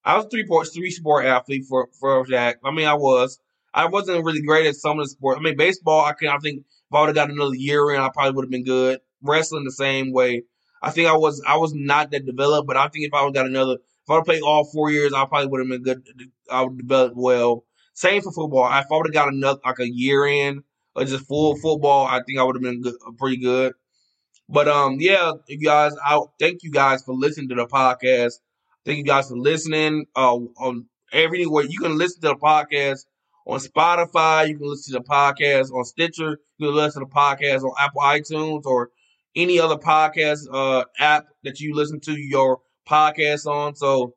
I 0.04 0.16
was 0.16 0.26
three 0.30 0.46
sport 0.46 0.68
three 0.74 0.90
sport 0.90 1.26
athlete 1.26 1.66
for 1.68 1.88
for 2.00 2.24
that. 2.30 2.56
I 2.64 2.70
mean, 2.70 2.86
I 2.86 2.94
was. 2.94 3.38
I 3.74 3.86
wasn't 3.86 4.24
really 4.24 4.40
great 4.40 4.66
at 4.66 4.76
some 4.76 4.98
of 4.98 5.04
the 5.04 5.10
sports. 5.10 5.38
I 5.38 5.42
mean, 5.42 5.56
baseball. 5.58 6.02
I 6.02 6.14
can. 6.14 6.28
I 6.28 6.38
think 6.38 6.60
if 6.60 6.94
I 6.94 7.00
would 7.00 7.08
have 7.08 7.16
got 7.16 7.30
another 7.30 7.54
year 7.54 7.90
in, 7.92 8.00
I 8.00 8.08
probably 8.08 8.32
would 8.32 8.46
have 8.46 8.50
been 8.50 8.64
good. 8.64 9.00
Wrestling 9.20 9.64
the 9.64 9.72
same 9.72 10.12
way. 10.12 10.44
I 10.82 10.90
think 10.92 11.08
I 11.08 11.16
was. 11.16 11.42
I 11.46 11.58
was 11.58 11.74
not 11.74 12.10
that 12.12 12.24
developed, 12.24 12.66
but 12.66 12.78
I 12.78 12.88
think 12.88 13.04
if 13.04 13.12
I 13.12 13.22
would 13.22 13.34
got 13.34 13.44
another, 13.46 13.76
if 14.06 14.10
I 14.10 14.14
would 14.14 14.24
played 14.24 14.42
all 14.42 14.64
four 14.64 14.90
years, 14.90 15.12
I 15.12 15.24
probably 15.24 15.48
would 15.48 15.60
have 15.60 15.68
been 15.68 15.82
good. 15.82 16.06
I 16.48 16.62
would 16.62 16.78
develop 16.78 17.14
well. 17.16 17.64
Same 17.94 18.22
for 18.22 18.30
football. 18.30 18.66
If 18.66 18.86
I 18.90 18.96
would 18.96 19.06
have 19.06 19.14
got 19.14 19.32
another 19.32 19.58
like 19.64 19.80
a 19.80 19.90
year 19.90 20.26
in 20.26 20.62
or 20.94 21.04
just 21.04 21.26
full 21.26 21.56
football, 21.56 22.06
I 22.06 22.22
think 22.24 22.38
I 22.38 22.44
would 22.44 22.54
have 22.54 22.62
been 22.62 22.82
good, 22.82 22.94
pretty 23.18 23.38
good. 23.38 23.72
But 24.48 24.68
um, 24.68 24.98
yeah, 25.00 25.32
you 25.48 25.58
guys, 25.58 25.92
I 26.04 26.20
thank 26.38 26.62
you 26.62 26.70
guys 26.70 27.02
for 27.02 27.14
listening 27.14 27.48
to 27.48 27.56
the 27.56 27.66
podcast. 27.66 28.34
Thank 28.84 28.98
you 28.98 29.04
guys 29.04 29.28
for 29.28 29.36
listening. 29.36 30.06
Uh, 30.14 30.36
on 30.58 30.86
everywhere 31.12 31.64
you 31.64 31.80
can 31.80 31.98
listen 31.98 32.20
to 32.20 32.28
the 32.28 32.36
podcast 32.36 33.06
on 33.44 33.58
Spotify. 33.58 34.48
You 34.48 34.56
can 34.56 34.68
listen 34.68 34.94
to 34.94 35.00
the 35.00 35.04
podcast 35.04 35.72
on 35.72 35.84
Stitcher. 35.84 36.38
You 36.58 36.68
can 36.68 36.76
listen 36.76 37.02
to 37.02 37.08
the 37.08 37.14
podcast 37.14 37.64
on 37.64 37.72
Apple 37.76 38.02
iTunes 38.02 38.66
or 38.66 38.90
any 39.34 39.58
other 39.58 39.76
podcast 39.76 40.46
uh, 40.52 40.84
app 41.00 41.26
that 41.42 41.58
you 41.58 41.74
listen 41.74 42.00
to 42.00 42.12
your 42.12 42.60
podcast 42.88 43.46
on. 43.46 43.74
So 43.74 44.14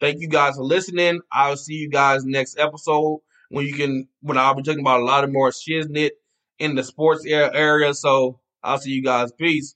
thank 0.00 0.20
you 0.20 0.28
guys 0.28 0.56
for 0.56 0.64
listening. 0.64 1.20
I'll 1.32 1.56
see 1.56 1.74
you 1.74 1.90
guys 1.90 2.24
next 2.24 2.58
episode 2.58 3.20
when 3.50 3.66
you 3.66 3.74
can 3.74 4.08
when 4.20 4.38
I'll 4.38 4.54
be 4.54 4.62
talking 4.62 4.80
about 4.80 5.00
a 5.00 5.04
lot 5.04 5.24
of 5.24 5.32
more 5.32 5.50
shiznit 5.50 6.10
in 6.58 6.74
the 6.74 6.82
sports 6.82 7.24
area. 7.26 7.94
So 7.94 8.40
I'll 8.62 8.78
see 8.78 8.90
you 8.90 9.02
guys. 9.02 9.32
Peace. 9.32 9.72